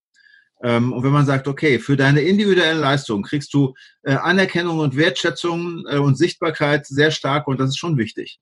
Ähm, 0.64 0.94
und 0.94 1.04
wenn 1.04 1.12
man 1.12 1.26
sagt, 1.26 1.48
okay, 1.48 1.80
für 1.80 1.98
deine 1.98 2.22
individuellen 2.22 2.80
Leistungen 2.80 3.24
kriegst 3.24 3.54
du 3.54 3.74
äh, 4.04 4.16
Anerkennung 4.16 4.80
und 4.80 4.96
Wertschätzung 4.96 5.86
äh, 5.88 5.98
und 5.98 6.18
Sichtbarkeit 6.18 6.88
sehr 6.88 7.12
stark 7.12 7.48
und 7.48 7.60
das 7.60 7.70
ist 7.70 7.78
schon 7.78 7.98
wichtig. 7.98 8.40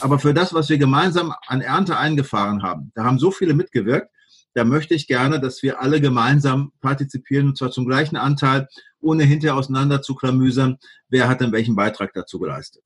Aber 0.00 0.18
für 0.18 0.34
das, 0.34 0.54
was 0.54 0.68
wir 0.68 0.78
gemeinsam 0.78 1.34
an 1.46 1.60
Ernte 1.60 1.96
eingefahren 1.96 2.62
haben, 2.62 2.92
da 2.94 3.04
haben 3.04 3.18
so 3.18 3.30
viele 3.30 3.54
mitgewirkt, 3.54 4.10
da 4.54 4.64
möchte 4.64 4.94
ich 4.94 5.06
gerne, 5.06 5.40
dass 5.40 5.62
wir 5.62 5.80
alle 5.80 6.00
gemeinsam 6.00 6.72
partizipieren 6.80 7.48
und 7.48 7.58
zwar 7.58 7.70
zum 7.70 7.86
gleichen 7.86 8.16
Anteil, 8.16 8.68
ohne 9.00 9.24
hinterher 9.24 9.56
auseinander 9.56 10.02
zu 10.02 10.14
klamüsern, 10.14 10.78
wer 11.08 11.28
hat 11.28 11.40
denn 11.40 11.52
welchen 11.52 11.76
Beitrag 11.76 12.12
dazu 12.14 12.38
geleistet. 12.38 12.82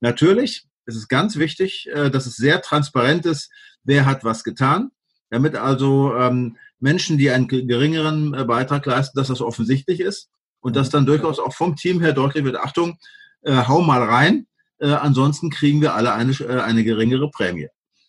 Natürlich 0.00 0.66
ist 0.86 0.96
es 0.96 1.08
ganz 1.08 1.36
wichtig, 1.36 1.88
äh, 1.92 2.10
dass 2.10 2.26
es 2.26 2.36
sehr 2.36 2.62
transparent 2.62 3.26
ist, 3.26 3.50
wer 3.84 4.06
hat 4.06 4.24
was 4.24 4.44
getan 4.44 4.90
damit 5.34 5.56
also 5.56 6.14
ähm, 6.16 6.56
Menschen, 6.78 7.18
die 7.18 7.30
einen 7.30 7.48
geringeren 7.48 8.34
äh, 8.34 8.44
Beitrag 8.44 8.86
leisten, 8.86 9.18
dass 9.18 9.28
das 9.28 9.40
offensichtlich 9.40 10.00
ist 10.00 10.30
und 10.60 10.76
dass 10.76 10.90
dann 10.90 11.06
durchaus 11.06 11.38
auch 11.38 11.52
vom 11.52 11.76
Team 11.76 12.00
her 12.00 12.12
deutlich 12.12 12.44
wird, 12.44 12.56
Achtung, 12.56 12.98
äh, 13.42 13.66
hau 13.66 13.82
mal 13.82 14.02
rein, 14.02 14.46
äh, 14.78 14.86
ansonsten 14.86 15.50
kriegen 15.50 15.80
wir 15.80 15.94
alle 15.94 16.12
eine, 16.12 16.32
äh, 16.32 16.60
eine 16.60 16.84
geringere 16.84 17.30
Prämie. 17.30 17.68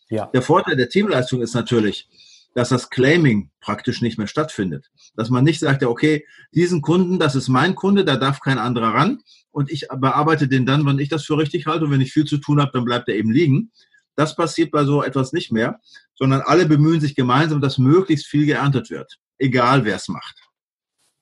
Ja. 0.10 0.28
Der 0.28 0.44
Vorteil 0.44 0.76
der 0.76 0.90
Teamleistung 0.90 1.42
ist 1.42 1.56
natürlich, 1.56 2.08
dass 2.54 2.70
das 2.70 2.90
Claiming 2.90 3.50
praktisch 3.60 4.02
nicht 4.02 4.18
mehr 4.18 4.28
stattfindet. 4.28 4.92
Dass 5.16 5.30
man 5.30 5.44
nicht 5.44 5.60
sagt, 5.60 5.82
ja, 5.82 5.88
okay, 5.88 6.26
diesen 6.54 6.82
Kunden, 6.82 7.18
das 7.18 7.36
ist 7.36 7.50
mein 7.50 7.76
Kunde, 7.76 8.06
da 8.06 8.18
darf 8.18 8.40
kein 8.40 8.60
anderer 8.60 8.94
ran 8.94 9.22
und 9.56 9.72
ich 9.72 9.88
bearbeite 9.88 10.50
den 10.50 10.66
dann, 10.66 10.86
wenn 10.86 11.00
ich 11.00 11.08
das 11.08 11.24
für 11.24 11.38
richtig 11.38 11.66
halte 11.66 11.86
und 11.86 11.92
wenn 11.92 12.02
ich 12.02 12.12
viel 12.12 12.26
zu 12.26 12.40
tun 12.40 12.60
habe, 12.60 12.72
dann 12.74 12.84
bleibt 12.84 13.08
er 13.08 13.16
eben 13.16 13.32
liegen, 13.32 13.72
das 14.18 14.36
passiert 14.36 14.70
bei 14.70 14.84
so 14.84 15.02
etwas 15.02 15.32
nicht 15.32 15.50
mehr, 15.50 15.80
sondern 16.14 16.42
alle 16.42 16.66
bemühen 16.66 17.00
sich 17.00 17.16
gemeinsam, 17.16 17.62
dass 17.62 17.78
möglichst 17.78 18.28
viel 18.28 18.46
geerntet 18.46 18.90
wird, 18.90 19.18
egal 19.38 19.86
wer 19.86 19.96
es 19.96 20.10
macht. 20.10 20.36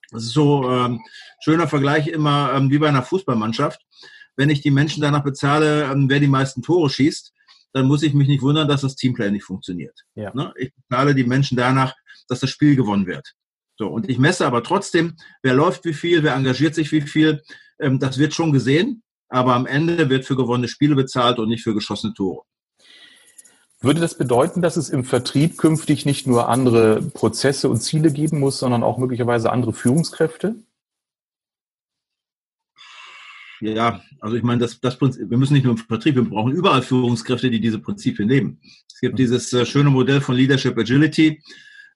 Das 0.10 0.24
ist 0.24 0.34
so 0.34 0.68
ähm, 0.68 1.00
schöner 1.44 1.68
Vergleich 1.68 2.08
immer 2.08 2.54
ähm, 2.56 2.72
wie 2.72 2.80
bei 2.80 2.88
einer 2.88 3.04
Fußballmannschaft. 3.04 3.80
Wenn 4.36 4.50
ich 4.50 4.62
die 4.62 4.72
Menschen 4.72 5.02
danach 5.02 5.24
bezahle, 5.24 5.92
ähm, 5.92 6.10
wer 6.10 6.20
die 6.20 6.28
meisten 6.28 6.64
Tore 6.64 6.90
schießt, 6.90 7.34
dann 7.74 7.86
muss 7.86 8.02
ich 8.02 8.16
mich 8.16 8.28
nicht 8.28 8.42
wundern, 8.42 8.68
dass 8.68 8.82
das 8.82 8.96
Teamplay 8.96 9.30
nicht 9.30 9.46
funktioniert. 9.46 10.00
Ja. 10.16 10.32
Ne? 10.34 10.52
Ich 10.58 10.74
bezahle 10.74 11.14
die 11.14 11.24
Menschen 11.24 11.56
danach, 11.56 11.94
dass 12.28 12.40
das 12.40 12.50
Spiel 12.50 12.76
gewonnen 12.76 13.06
wird. 13.06 13.36
So, 13.78 13.88
und 13.90 14.10
ich 14.10 14.18
messe 14.18 14.46
aber 14.48 14.64
trotzdem, 14.64 15.18
wer 15.44 15.54
läuft 15.54 15.86
wie 15.86 15.94
viel, 15.94 16.24
wer 16.24 16.34
engagiert 16.34 16.74
sich 16.74 16.92
wie 16.92 17.02
viel. 17.02 17.44
Ähm, 17.80 18.00
das 18.00 18.18
wird 18.18 18.34
schon 18.34 18.52
gesehen, 18.52 19.04
aber 19.30 19.56
am 19.56 19.66
Ende 19.66 20.10
wird 20.10 20.26
für 20.26 20.36
gewonnene 20.36 20.68
Spiele 20.68 20.96
bezahlt 20.96 21.40
und 21.40 21.50
nicht 21.50 21.64
für 21.64 21.74
geschossene 21.74 22.14
Tore. 22.14 22.44
Würde 23.82 24.00
das 24.00 24.18
bedeuten, 24.18 24.62
dass 24.62 24.78
es 24.78 24.90
im 24.90 25.04
Vertrieb 25.04 25.58
künftig 25.58 26.06
nicht 26.06 26.26
nur 26.26 26.48
andere 26.48 27.02
Prozesse 27.02 27.68
und 27.68 27.82
Ziele 27.82 28.14
geben 28.14 28.40
muss, 28.40 28.60
sondern 28.60 28.82
auch 28.82 28.98
möglicherweise 28.98 29.52
andere 29.52 29.74
Führungskräfte? 29.74 30.56
Ja, 33.60 34.02
also 34.20 34.36
ich 34.36 34.44
meine, 34.44 34.60
das, 34.60 34.80
das 34.80 34.98
Prinzip, 34.98 35.30
wir 35.30 35.38
müssen 35.38 35.54
nicht 35.54 35.64
nur 35.64 35.74
im 35.74 35.78
Vertrieb, 35.78 36.16
wir 36.16 36.24
brauchen 36.24 36.54
überall 36.54 36.82
Führungskräfte, 36.82 37.50
die 37.50 37.60
diese 37.60 37.80
Prinzipien 37.80 38.30
leben. 38.30 38.62
Es 38.88 39.00
gibt 39.00 39.20
dieses 39.20 39.52
äh, 39.54 39.66
schöne 39.66 39.90
Modell 39.90 40.22
von 40.22 40.36
Leadership 40.36 40.78
Agility. 40.78 41.42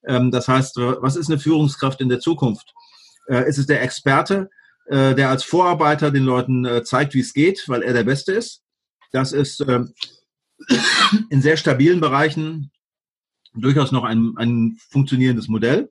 Ähm, 0.06 0.32
das 0.32 0.48
heißt, 0.48 0.78
was 0.78 1.16
ist 1.16 1.30
eine 1.30 1.40
Führungskraft 1.40 2.02
in 2.02 2.10
der 2.10 2.20
Zukunft? 2.20 2.74
Äh, 3.28 3.48
ist 3.48 3.58
es 3.58 3.66
der 3.66 3.82
Experte, 3.82 4.50
äh, 4.88 5.16
der 5.16 5.30
als 5.30 5.44
Vorarbeiter 5.44 6.12
den 6.12 6.24
Leuten 6.24 6.68
zeigt, 6.84 7.14
wie 7.14 7.20
es 7.20 7.34
geht, 7.34 7.64
weil 7.68 7.82
er 7.82 7.94
der 7.94 8.04
Beste 8.04 8.34
ist? 8.34 8.64
Das 9.12 9.32
ist 9.32 9.62
ähm, 9.68 9.94
in 11.30 11.42
sehr 11.42 11.58
stabilen 11.58 12.00
Bereichen 12.00 12.72
durchaus 13.54 13.92
noch 13.92 14.04
ein, 14.04 14.34
ein 14.38 14.78
funktionierendes 14.92 15.48
Modell. 15.48 15.90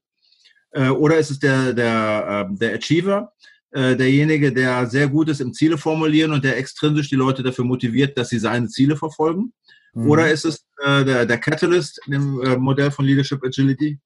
Äh, 0.71 0.89
oder 0.91 1.19
ist 1.19 1.31
es 1.31 1.39
der, 1.39 1.73
der, 1.73 2.49
äh, 2.51 2.57
der 2.57 2.75
Achiever, 2.75 3.33
äh, 3.71 3.97
derjenige, 3.97 4.53
der 4.53 4.87
sehr 4.87 5.09
gut 5.09 5.29
ist 5.29 5.41
im 5.41 5.53
Ziele 5.53 5.79
formulieren 5.79 6.33
und 6.33 6.45
der 6.45 6.57
extrinsisch 6.57 7.09
die 7.09 7.17
Leute 7.17 7.43
dafür 7.43 7.65
motiviert, 7.65 8.17
dass 8.17 8.29
sie 8.29 8.39
seine 8.39 8.69
Ziele 8.69 8.97
verfolgen? 8.97 9.53
Mhm. 9.95 10.11
Oder 10.11 10.31
ist 10.31 10.45
es 10.45 10.65
äh, 10.85 11.05
der, 11.05 11.27
der 11.27 11.39
Catalyst 11.39 12.01
im 12.07 12.41
äh, 12.43 12.57
Modell 12.57 12.91
von 12.91 13.05
Leadership 13.05 13.45
Agility, 13.45 13.99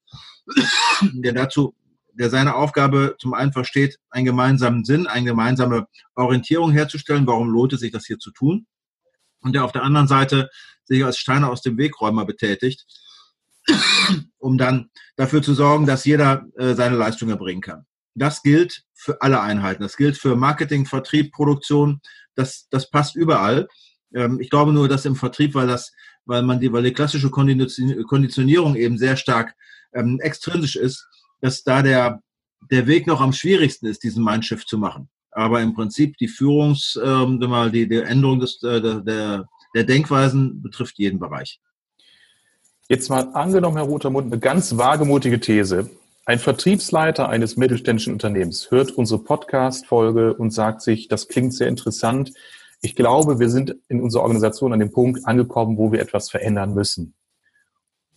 der 1.02 1.32
dazu, 1.32 1.74
der 2.20 2.28
seine 2.28 2.54
Aufgabe 2.54 3.16
zum 3.18 3.32
einen 3.32 3.50
versteht, 3.50 3.98
einen 4.10 4.26
gemeinsamen 4.26 4.84
Sinn, 4.84 5.06
eine 5.06 5.24
gemeinsame 5.24 5.86
Orientierung 6.14 6.70
herzustellen, 6.70 7.26
warum 7.26 7.48
lohnt 7.48 7.72
es 7.72 7.80
sich, 7.80 7.92
das 7.92 8.04
hier 8.04 8.18
zu 8.18 8.30
tun? 8.30 8.66
Und 9.40 9.54
der 9.54 9.64
auf 9.64 9.72
der 9.72 9.84
anderen 9.84 10.06
Seite 10.06 10.50
sich 10.84 11.02
als 11.02 11.16
Steiner 11.16 11.50
aus 11.50 11.62
dem 11.62 11.78
Wegräumer 11.78 12.26
betätigt, 12.26 12.84
um 14.38 14.58
dann 14.58 14.90
dafür 15.16 15.40
zu 15.40 15.54
sorgen, 15.54 15.86
dass 15.86 16.04
jeder 16.04 16.44
äh, 16.58 16.74
seine 16.74 16.96
Leistung 16.96 17.30
erbringen 17.30 17.62
kann. 17.62 17.86
Das 18.14 18.42
gilt 18.42 18.82
für 18.92 19.22
alle 19.22 19.40
Einheiten. 19.40 19.82
Das 19.82 19.96
gilt 19.96 20.18
für 20.18 20.36
Marketing, 20.36 20.84
Vertrieb, 20.84 21.32
Produktion. 21.32 22.02
Das, 22.34 22.68
das 22.68 22.90
passt 22.90 23.16
überall. 23.16 23.66
Ähm, 24.14 24.40
ich 24.40 24.50
glaube 24.50 24.74
nur, 24.74 24.88
dass 24.88 25.06
im 25.06 25.16
Vertrieb, 25.16 25.54
weil 25.54 25.68
das, 25.68 25.90
weil 26.26 26.42
man 26.42 26.60
die, 26.60 26.70
weil 26.70 26.82
die 26.82 26.92
klassische 26.92 27.30
Konditionierung 27.30 28.76
eben 28.76 28.98
sehr 28.98 29.16
stark 29.16 29.54
ähm, 29.94 30.20
extrinsisch 30.20 30.76
ist, 30.76 31.06
dass 31.40 31.64
da 31.64 31.82
der, 31.82 32.22
der 32.70 32.86
Weg 32.86 33.06
noch 33.06 33.20
am 33.20 33.32
schwierigsten 33.32 33.86
ist, 33.86 34.02
diesen 34.02 34.24
Mindshift 34.24 34.68
zu 34.68 34.78
machen. 34.78 35.08
Aber 35.32 35.60
im 35.60 35.74
Prinzip 35.74 36.16
die 36.18 36.28
Führungs, 36.28 36.98
ähm, 37.02 37.40
die, 37.72 37.88
die 37.88 38.02
Änderung 38.02 38.40
des, 38.40 38.62
äh, 38.62 38.80
der, 38.80 39.46
der 39.74 39.84
Denkweisen 39.84 40.62
betrifft 40.62 40.98
jeden 40.98 41.18
Bereich. 41.18 41.60
Jetzt 42.88 43.08
mal 43.08 43.28
angenommen, 43.34 43.76
Herr 43.76 43.86
Rotermund, 43.86 44.32
eine 44.32 44.40
ganz 44.40 44.76
wagemutige 44.76 45.38
These. 45.38 45.88
Ein 46.26 46.38
Vertriebsleiter 46.38 47.28
eines 47.28 47.56
mittelständischen 47.56 48.12
Unternehmens 48.12 48.70
hört 48.70 48.90
unsere 48.92 49.22
Podcast-Folge 49.22 50.34
und 50.34 50.52
sagt 50.52 50.82
sich, 50.82 51.08
das 51.08 51.28
klingt 51.28 51.54
sehr 51.54 51.68
interessant. 51.68 52.32
Ich 52.82 52.96
glaube, 52.96 53.38
wir 53.38 53.48
sind 53.48 53.76
in 53.88 54.00
unserer 54.00 54.22
Organisation 54.22 54.72
an 54.72 54.80
dem 54.80 54.90
Punkt 54.90 55.24
angekommen, 55.26 55.76
wo 55.76 55.92
wir 55.92 56.00
etwas 56.00 56.30
verändern 56.30 56.74
müssen. 56.74 57.14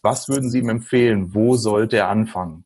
Was 0.02 0.28
würden 0.28 0.50
Sie 0.50 0.60
ihm 0.60 0.70
empfehlen? 0.70 1.34
Wo 1.34 1.56
sollte 1.56 1.98
er 1.98 2.10
anfangen? 2.10 2.66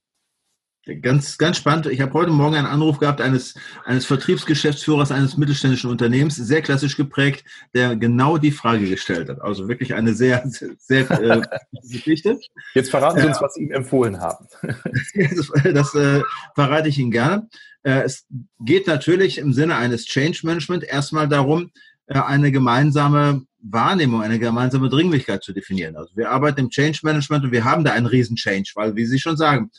Ganz, 1.01 1.37
ganz 1.37 1.57
spannend. 1.57 1.87
Ich 1.87 1.99
habe 1.99 2.13
heute 2.13 2.31
Morgen 2.31 2.55
einen 2.55 2.65
Anruf 2.65 2.97
gehabt 2.99 3.19
eines, 3.19 3.55
eines 3.83 4.05
Vertriebsgeschäftsführers 4.05 5.11
eines 5.11 5.35
mittelständischen 5.35 5.89
Unternehmens, 5.89 6.37
sehr 6.37 6.61
klassisch 6.61 6.95
geprägt, 6.95 7.43
der 7.73 7.95
genau 7.97 8.37
die 8.37 8.51
Frage 8.51 8.87
gestellt 8.87 9.27
hat. 9.27 9.41
Also 9.41 9.67
wirklich 9.67 9.93
eine 9.93 10.13
sehr, 10.13 10.43
sehr, 10.47 10.75
sehr 10.79 11.11
äh, 11.11 11.41
Geschichte. 11.91 12.39
Jetzt 12.73 12.89
verraten 12.89 13.19
Sie 13.19 13.27
uns, 13.27 13.41
was 13.41 13.53
Sie 13.55 13.63
ihm 13.63 13.71
empfohlen 13.71 14.19
haben. 14.21 14.47
das, 15.13 15.51
das 15.73 15.95
äh, 15.95 16.21
verrate 16.55 16.87
ich 16.87 16.97
Ihnen 16.97 17.11
gerne. 17.11 17.49
Äh, 17.83 18.03
es 18.03 18.25
geht 18.59 18.87
natürlich 18.87 19.39
im 19.39 19.51
Sinne 19.51 19.75
eines 19.75 20.05
Change 20.05 20.39
Management 20.43 20.85
erstmal 20.85 21.27
darum, 21.27 21.71
äh, 22.05 22.19
eine 22.19 22.51
gemeinsame 22.51 23.41
Wahrnehmung, 23.59 24.21
eine 24.21 24.39
gemeinsame 24.39 24.87
Dringlichkeit 24.87 25.43
zu 25.43 25.51
definieren. 25.51 25.97
Also 25.97 26.15
wir 26.15 26.31
arbeiten 26.31 26.61
im 26.61 26.69
Change 26.69 26.99
Management 27.03 27.43
und 27.43 27.51
wir 27.51 27.65
haben 27.65 27.83
da 27.83 27.91
einen 27.91 28.05
riesen 28.05 28.37
Change, 28.37 28.71
weil, 28.75 28.95
wie 28.95 29.05
Sie 29.05 29.19
schon 29.19 29.35
sagen, 29.35 29.69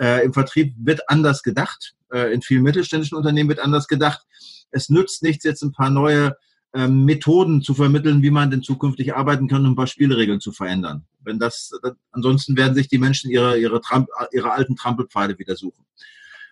äh, 0.00 0.24
Im 0.24 0.32
Vertrieb 0.32 0.74
wird 0.78 1.08
anders 1.08 1.42
gedacht. 1.42 1.94
Äh, 2.12 2.32
in 2.32 2.42
vielen 2.42 2.62
mittelständischen 2.62 3.16
Unternehmen 3.16 3.48
wird 3.48 3.60
anders 3.60 3.88
gedacht. 3.88 4.22
Es 4.70 4.88
nützt 4.88 5.22
nichts, 5.22 5.44
jetzt 5.44 5.62
ein 5.62 5.72
paar 5.72 5.90
neue 5.90 6.36
ähm, 6.74 7.04
Methoden 7.04 7.62
zu 7.62 7.74
vermitteln, 7.74 8.22
wie 8.22 8.30
man 8.30 8.50
denn 8.50 8.62
zukünftig 8.62 9.14
arbeiten 9.14 9.48
kann, 9.48 9.64
um 9.64 9.72
ein 9.72 9.76
paar 9.76 9.86
Spielregeln 9.86 10.40
zu 10.40 10.52
verändern. 10.52 11.06
Wenn 11.20 11.38
das, 11.38 11.72
ansonsten 12.10 12.56
werden 12.56 12.74
sich 12.74 12.88
die 12.88 12.98
Menschen 12.98 13.30
ihre, 13.30 13.58
ihre, 13.58 13.80
Tramp, 13.80 14.08
ihre 14.32 14.52
alten 14.52 14.76
Trampelpfade 14.76 15.38
wieder 15.38 15.56
suchen. 15.56 15.84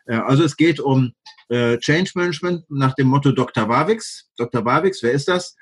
Äh, 0.07 0.16
also 0.16 0.44
es 0.44 0.57
geht 0.57 0.80
um 0.80 1.12
äh, 1.48 1.78
Change 1.78 2.12
Management 2.14 2.64
nach 2.70 2.94
dem 2.94 3.09
Motto 3.09 3.33
Dr. 3.33 3.68
Warwix. 3.68 4.30
Dr. 4.37 4.64
Warwix, 4.64 5.02
wer 5.02 5.12
ist 5.12 5.28
das? 5.28 5.57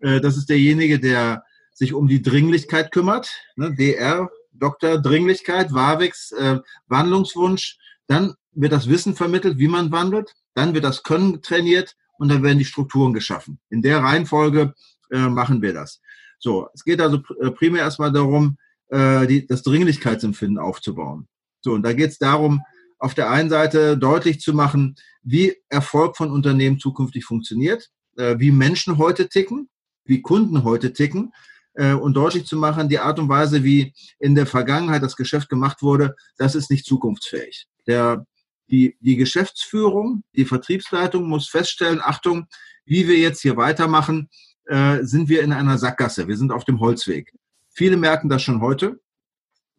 Äh, 0.00 0.20
das 0.20 0.36
ist 0.36 0.50
derjenige, 0.50 1.00
der 1.00 1.44
sich 1.72 1.94
um 1.94 2.06
die 2.06 2.20
Dringlichkeit 2.22 2.92
kümmert. 2.92 3.30
Ne? 3.56 3.74
DR 3.74 4.28
Doktor 4.52 4.98
Dringlichkeit, 4.98 5.72
Warwix, 5.72 6.32
äh, 6.32 6.60
Wandlungswunsch. 6.86 7.78
Dann 8.06 8.34
wird 8.52 8.72
das 8.72 8.88
Wissen 8.88 9.14
vermittelt, 9.14 9.58
wie 9.58 9.68
man 9.68 9.92
wandelt. 9.92 10.34
Dann 10.54 10.74
wird 10.74 10.84
das 10.84 11.02
Können 11.02 11.42
trainiert 11.42 11.96
und 12.18 12.28
dann 12.28 12.42
werden 12.42 12.58
die 12.58 12.64
Strukturen 12.64 13.12
geschaffen. 13.12 13.58
In 13.70 13.82
der 13.82 14.02
Reihenfolge 14.02 14.74
äh, 15.10 15.28
machen 15.28 15.62
wir 15.62 15.72
das. 15.72 16.00
So, 16.38 16.68
es 16.74 16.84
geht 16.84 17.00
also 17.00 17.22
äh, 17.40 17.50
primär 17.50 17.82
erstmal 17.82 18.12
darum, 18.12 18.56
äh, 18.88 19.26
die, 19.26 19.46
das 19.46 19.62
Dringlichkeitsempfinden 19.62 20.58
aufzubauen. 20.58 21.28
So, 21.60 21.72
und 21.72 21.82
da 21.82 21.92
geht 21.92 22.10
es 22.10 22.18
darum, 22.18 22.62
auf 22.98 23.14
der 23.14 23.30
einen 23.30 23.50
Seite 23.50 23.96
deutlich 23.96 24.40
zu 24.40 24.52
machen, 24.52 24.96
wie 25.22 25.56
Erfolg 25.68 26.16
von 26.16 26.30
Unternehmen 26.30 26.78
zukünftig 26.78 27.24
funktioniert, 27.24 27.90
äh, 28.16 28.38
wie 28.38 28.50
Menschen 28.50 28.98
heute 28.98 29.28
ticken, 29.28 29.68
wie 30.04 30.22
Kunden 30.22 30.64
heute 30.64 30.92
ticken 30.92 31.32
äh, 31.74 31.92
und 31.92 32.14
deutlich 32.14 32.46
zu 32.46 32.56
machen, 32.56 32.88
die 32.88 32.98
Art 32.98 33.18
und 33.18 33.28
Weise, 33.28 33.64
wie 33.64 33.94
in 34.18 34.34
der 34.34 34.46
Vergangenheit 34.46 35.02
das 35.02 35.16
Geschäft 35.16 35.48
gemacht 35.48 35.82
wurde, 35.82 36.14
das 36.36 36.54
ist 36.54 36.70
nicht 36.70 36.86
zukunftsfähig. 36.86 37.66
Der, 37.86 38.26
die, 38.70 38.96
die 39.00 39.16
Geschäftsführung, 39.16 40.24
die 40.34 40.44
Vertriebsleitung 40.44 41.28
muss 41.28 41.48
feststellen, 41.48 42.00
Achtung, 42.02 42.46
wie 42.84 43.08
wir 43.08 43.18
jetzt 43.18 43.42
hier 43.42 43.56
weitermachen, 43.56 44.28
äh, 44.66 45.02
sind 45.02 45.28
wir 45.28 45.42
in 45.42 45.52
einer 45.52 45.78
Sackgasse. 45.78 46.28
Wir 46.28 46.36
sind 46.36 46.52
auf 46.52 46.64
dem 46.64 46.80
Holzweg. 46.80 47.32
Viele 47.74 47.96
merken 47.96 48.28
das 48.28 48.42
schon 48.42 48.60
heute. 48.60 49.00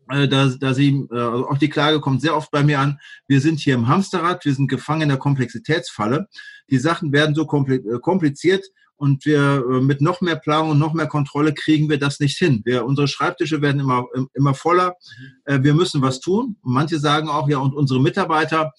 Äh, 0.09 0.27
da, 0.27 0.47
da 0.59 0.73
sie, 0.73 1.07
äh, 1.11 1.15
also 1.15 1.49
auch 1.49 1.57
die 1.57 1.69
Klage 1.69 2.01
kommt 2.01 2.21
sehr 2.21 2.35
oft 2.35 2.51
bei 2.51 2.63
mir 2.63 2.79
an, 2.79 2.99
wir 3.27 3.39
sind 3.39 3.59
hier 3.59 3.75
im 3.75 3.87
Hamsterrad, 3.87 4.43
wir 4.45 4.53
sind 4.53 4.67
gefangen 4.67 5.03
in 5.03 5.09
der 5.09 5.17
Komplexitätsfalle. 5.17 6.27
Die 6.69 6.77
Sachen 6.77 7.11
werden 7.13 7.35
so 7.35 7.43
äh, 7.43 7.99
kompliziert, 7.99 8.65
und 9.03 9.25
wir 9.25 9.65
äh, 9.69 9.81
mit 9.81 9.99
noch 9.99 10.21
mehr 10.21 10.37
Planung 10.37 10.71
und 10.71 10.79
noch 10.79 10.93
mehr 10.93 11.07
Kontrolle 11.07 11.53
kriegen 11.53 11.89
wir 11.89 11.99
das 11.99 12.21
nicht 12.21 12.37
hin. 12.37 12.61
Wir, 12.63 12.85
unsere 12.85 13.09
Schreibtische 13.09 13.61
werden 13.61 13.81
immer, 13.81 14.05
immer 14.33 14.53
voller. 14.53 14.95
Äh, 15.43 15.61
wir 15.61 15.73
müssen 15.73 16.01
was 16.01 16.21
tun. 16.21 16.55
Manche 16.61 16.99
sagen 16.99 17.27
auch, 17.27 17.49
ja, 17.49 17.57
und 17.57 17.73
unsere 17.73 18.01
Mitarbeiter 18.01 18.71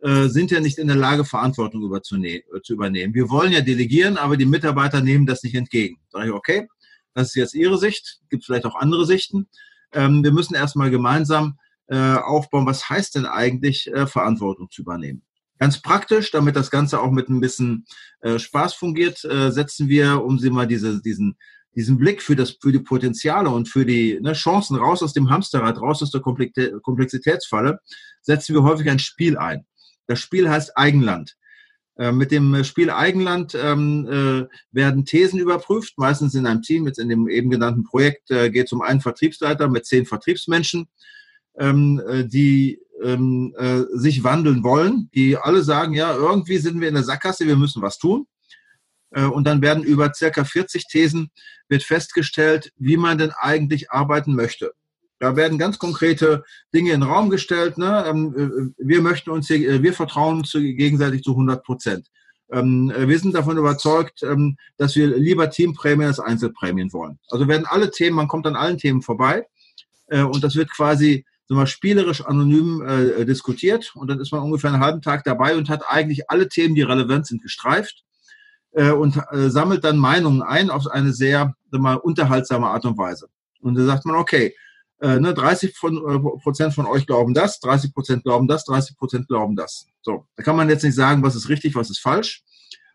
äh, 0.00 0.26
sind 0.26 0.50
ja 0.50 0.60
nicht 0.60 0.76
in 0.76 0.86
der 0.86 0.98
Lage, 0.98 1.24
Verantwortung 1.24 1.80
zu 2.02 2.72
übernehmen. 2.74 3.14
Wir 3.14 3.30
wollen 3.30 3.52
ja 3.52 3.62
delegieren, 3.62 4.18
aber 4.18 4.36
die 4.36 4.44
Mitarbeiter 4.44 5.00
nehmen 5.00 5.24
das 5.24 5.42
nicht 5.42 5.54
entgegen. 5.54 5.96
Sag 6.10 6.26
ich, 6.26 6.32
okay, 6.32 6.68
das 7.14 7.28
ist 7.28 7.36
jetzt 7.36 7.54
Ihre 7.54 7.78
Sicht, 7.78 8.20
gibt 8.28 8.44
vielleicht 8.44 8.66
auch 8.66 8.76
andere 8.76 9.06
Sichten. 9.06 9.48
Ähm, 9.94 10.22
wir 10.22 10.32
müssen 10.32 10.54
erstmal 10.54 10.90
gemeinsam 10.90 11.58
aufbauen, 11.92 12.66
was 12.66 12.88
heißt 12.88 13.16
denn 13.16 13.26
eigentlich, 13.26 13.90
Verantwortung 14.06 14.70
zu 14.70 14.82
übernehmen. 14.82 15.24
Ganz 15.60 15.82
praktisch, 15.82 16.30
damit 16.30 16.56
das 16.56 16.70
Ganze 16.70 17.00
auch 17.00 17.10
mit 17.10 17.28
ein 17.28 17.40
bisschen 17.40 17.84
äh, 18.22 18.38
Spaß 18.38 18.72
fungiert, 18.72 19.22
äh, 19.26 19.52
setzen 19.52 19.88
wir, 19.88 20.24
um 20.24 20.38
sie 20.38 20.48
mal 20.48 20.66
diese, 20.66 21.02
diesen, 21.02 21.36
diesen 21.76 21.98
Blick 21.98 22.22
für, 22.22 22.34
das, 22.34 22.56
für 22.58 22.72
die 22.72 22.78
Potenziale 22.78 23.50
und 23.50 23.68
für 23.68 23.84
die 23.84 24.18
ne, 24.22 24.32
Chancen 24.32 24.76
raus 24.76 25.02
aus 25.02 25.12
dem 25.12 25.28
Hamsterrad, 25.28 25.78
raus 25.78 26.02
aus 26.02 26.10
der 26.10 26.22
Komplexitätsfalle, 26.22 27.78
setzen 28.22 28.54
wir 28.54 28.62
häufig 28.62 28.88
ein 28.88 28.98
Spiel 28.98 29.36
ein. 29.36 29.66
Das 30.06 30.18
Spiel 30.18 30.48
heißt 30.48 30.78
Eigenland. 30.78 31.36
Äh, 31.98 32.12
mit 32.12 32.30
dem 32.30 32.64
Spiel 32.64 32.88
Eigenland 32.88 33.54
ähm, 33.54 34.08
äh, 34.10 34.56
werden 34.72 35.04
Thesen 35.04 35.38
überprüft, 35.38 35.98
meistens 35.98 36.34
in 36.34 36.46
einem 36.46 36.62
Team. 36.62 36.86
Jetzt 36.86 36.98
in 36.98 37.10
dem 37.10 37.28
eben 37.28 37.50
genannten 37.50 37.84
Projekt 37.84 38.30
äh, 38.30 38.48
geht 38.48 38.64
es 38.64 38.72
um 38.72 38.80
einen 38.80 39.02
Vertriebsleiter 39.02 39.68
mit 39.68 39.84
zehn 39.84 40.06
Vertriebsmenschen, 40.06 40.88
ähm, 41.58 42.00
äh, 42.08 42.24
die 42.24 42.80
ähm, 43.02 43.54
äh, 43.56 43.82
sich 43.92 44.24
wandeln 44.24 44.62
wollen, 44.62 45.10
die 45.14 45.36
alle 45.36 45.62
sagen, 45.62 45.94
ja, 45.94 46.14
irgendwie 46.14 46.58
sind 46.58 46.80
wir 46.80 46.88
in 46.88 46.94
der 46.94 47.04
Sackgasse, 47.04 47.46
wir 47.46 47.56
müssen 47.56 47.82
was 47.82 47.98
tun. 47.98 48.26
Äh, 49.10 49.24
und 49.24 49.44
dann 49.44 49.62
werden 49.62 49.82
über 49.82 50.12
circa 50.14 50.44
40 50.44 50.86
Thesen 50.86 51.30
wird 51.68 51.82
festgestellt, 51.82 52.72
wie 52.76 52.96
man 52.96 53.18
denn 53.18 53.32
eigentlich 53.32 53.90
arbeiten 53.90 54.34
möchte. 54.34 54.72
Da 55.18 55.36
werden 55.36 55.58
ganz 55.58 55.78
konkrete 55.78 56.44
Dinge 56.74 56.92
in 56.92 57.00
den 57.00 57.08
Raum 57.08 57.28
gestellt. 57.28 57.76
Ne? 57.76 58.04
Ähm, 58.06 58.74
äh, 58.78 58.84
wir 58.84 59.02
möchten 59.02 59.30
uns 59.30 59.48
hier, 59.48 59.68
äh, 59.68 59.82
wir 59.82 59.92
vertrauen 59.92 60.38
uns 60.38 60.52
gegenseitig 60.52 61.22
zu 61.22 61.32
100 61.32 61.62
Prozent. 61.62 62.08
Ähm, 62.52 62.92
wir 62.96 63.18
sind 63.18 63.34
davon 63.34 63.58
überzeugt, 63.58 64.22
ähm, 64.22 64.56
dass 64.76 64.96
wir 64.96 65.06
lieber 65.06 65.50
Teamprämien 65.50 66.08
als 66.08 66.18
Einzelprämien 66.18 66.92
wollen. 66.92 67.18
Also 67.28 67.46
werden 67.46 67.66
alle 67.66 67.90
Themen, 67.90 68.16
man 68.16 68.28
kommt 68.28 68.46
an 68.46 68.56
allen 68.56 68.78
Themen 68.78 69.02
vorbei 69.02 69.46
und 70.12 70.42
das 70.42 70.56
wird 70.56 70.72
quasi 70.74 71.24
mal, 71.56 71.66
spielerisch 71.66 72.24
anonym 72.24 72.82
äh, 72.82 73.24
diskutiert 73.24 73.92
und 73.96 74.08
dann 74.08 74.20
ist 74.20 74.32
man 74.32 74.42
ungefähr 74.42 74.72
einen 74.72 74.82
halben 74.82 75.02
Tag 75.02 75.24
dabei 75.24 75.56
und 75.56 75.68
hat 75.68 75.82
eigentlich 75.88 76.30
alle 76.30 76.48
Themen, 76.48 76.74
die 76.74 76.82
relevant 76.82 77.26
sind, 77.26 77.42
gestreift 77.42 78.04
äh, 78.72 78.90
und 78.90 79.16
äh, 79.32 79.50
sammelt 79.50 79.84
dann 79.84 79.98
Meinungen 79.98 80.42
ein 80.42 80.70
auf 80.70 80.86
eine 80.86 81.12
sehr 81.12 81.54
mal, 81.70 81.96
unterhaltsame 81.96 82.68
Art 82.68 82.84
und 82.84 82.98
Weise. 82.98 83.28
Und 83.60 83.74
da 83.76 83.84
sagt 83.84 84.06
man, 84.06 84.16
okay, 84.16 84.54
äh, 85.00 85.18
ne, 85.18 85.34
30 85.34 85.76
von, 85.76 85.96
äh, 85.96 86.18
Prozent 86.42 86.74
von 86.74 86.86
euch 86.86 87.06
glauben 87.06 87.34
das, 87.34 87.60
30 87.60 87.94
Prozent 87.94 88.22
glauben 88.22 88.46
das, 88.46 88.64
30 88.64 88.96
Prozent 88.96 89.28
glauben 89.28 89.56
das. 89.56 89.86
So, 90.02 90.26
da 90.36 90.42
kann 90.42 90.56
man 90.56 90.68
jetzt 90.68 90.84
nicht 90.84 90.94
sagen, 90.94 91.22
was 91.22 91.34
ist 91.34 91.48
richtig, 91.48 91.74
was 91.74 91.90
ist 91.90 92.00
falsch. 92.00 92.42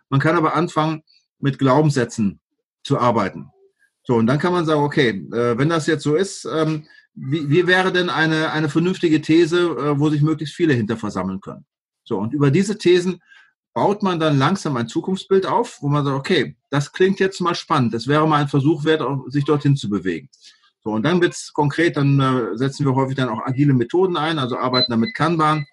Man 0.10 0.20
kann 0.20 0.36
aber 0.36 0.56
anfangen, 0.56 1.04
mit 1.40 1.60
Glaubenssätzen 1.60 2.40
zu 2.84 3.00
arbeiten. 3.00 3.50
So, 4.04 4.16
und 4.16 4.28
dann 4.28 4.40
kann 4.40 4.54
man 4.54 4.66
sagen, 4.66 4.82
okay, 4.82 5.10
äh, 5.34 5.58
wenn 5.58 5.70
das 5.70 5.88
jetzt 5.88 6.04
so 6.04 6.16
ist, 6.16 6.46
ähm, 6.46 6.86
wie, 7.16 7.50
wie 7.50 7.68
wäre 7.68 7.92
denn 7.92 8.10
eine, 8.10 8.52
eine 8.52 8.70
vernünftige 8.70 9.22
These, 9.22 9.60
äh, 9.60 10.00
wo 10.00 10.10
sich 10.10 10.22
möglichst 10.22 10.56
viele 10.56 10.74
hinter 10.74 10.98
versammeln 10.98 11.42
können? 11.42 11.66
So, 12.04 12.18
und 12.20 12.34
über 12.34 12.52
diese 12.52 12.78
Thesen 12.78 13.22
baut 13.74 14.04
man 14.04 14.20
dann 14.20 14.38
langsam 14.38 14.78
ein 14.78 14.88
Zukunftsbild 14.88 15.46
auf, 15.46 15.82
wo 15.82 15.88
man 15.88 16.06
sagt, 16.06 16.18
okay, 16.18 16.56
das 16.70 16.92
klingt 16.92 17.20
jetzt 17.20 17.42
mal 17.42 17.56
spannend, 17.56 17.94
das 17.94 18.08
wäre 18.08 18.28
mal 18.28 18.42
ein 18.42 18.48
Versuch 18.48 18.86
wert, 18.86 19.04
sich 19.28 19.44
dorthin 19.44 19.76
zu 19.76 19.90
bewegen. 19.90 20.30
So, 20.84 20.92
und 20.92 21.04
dann 21.04 21.22
wird's 21.22 21.52
konkret, 21.52 21.98
dann 21.98 22.20
äh, 22.20 22.58
setzen 22.58 22.86
wir 22.86 22.94
häufig 22.96 23.16
dann 23.16 23.30
auch 23.30 23.42
agile 23.44 23.74
Methoden 23.74 24.18
ein, 24.18 24.38
also 24.38 24.58
arbeiten 24.58 24.92
damit 24.92 25.16
Kanban, 25.16 25.66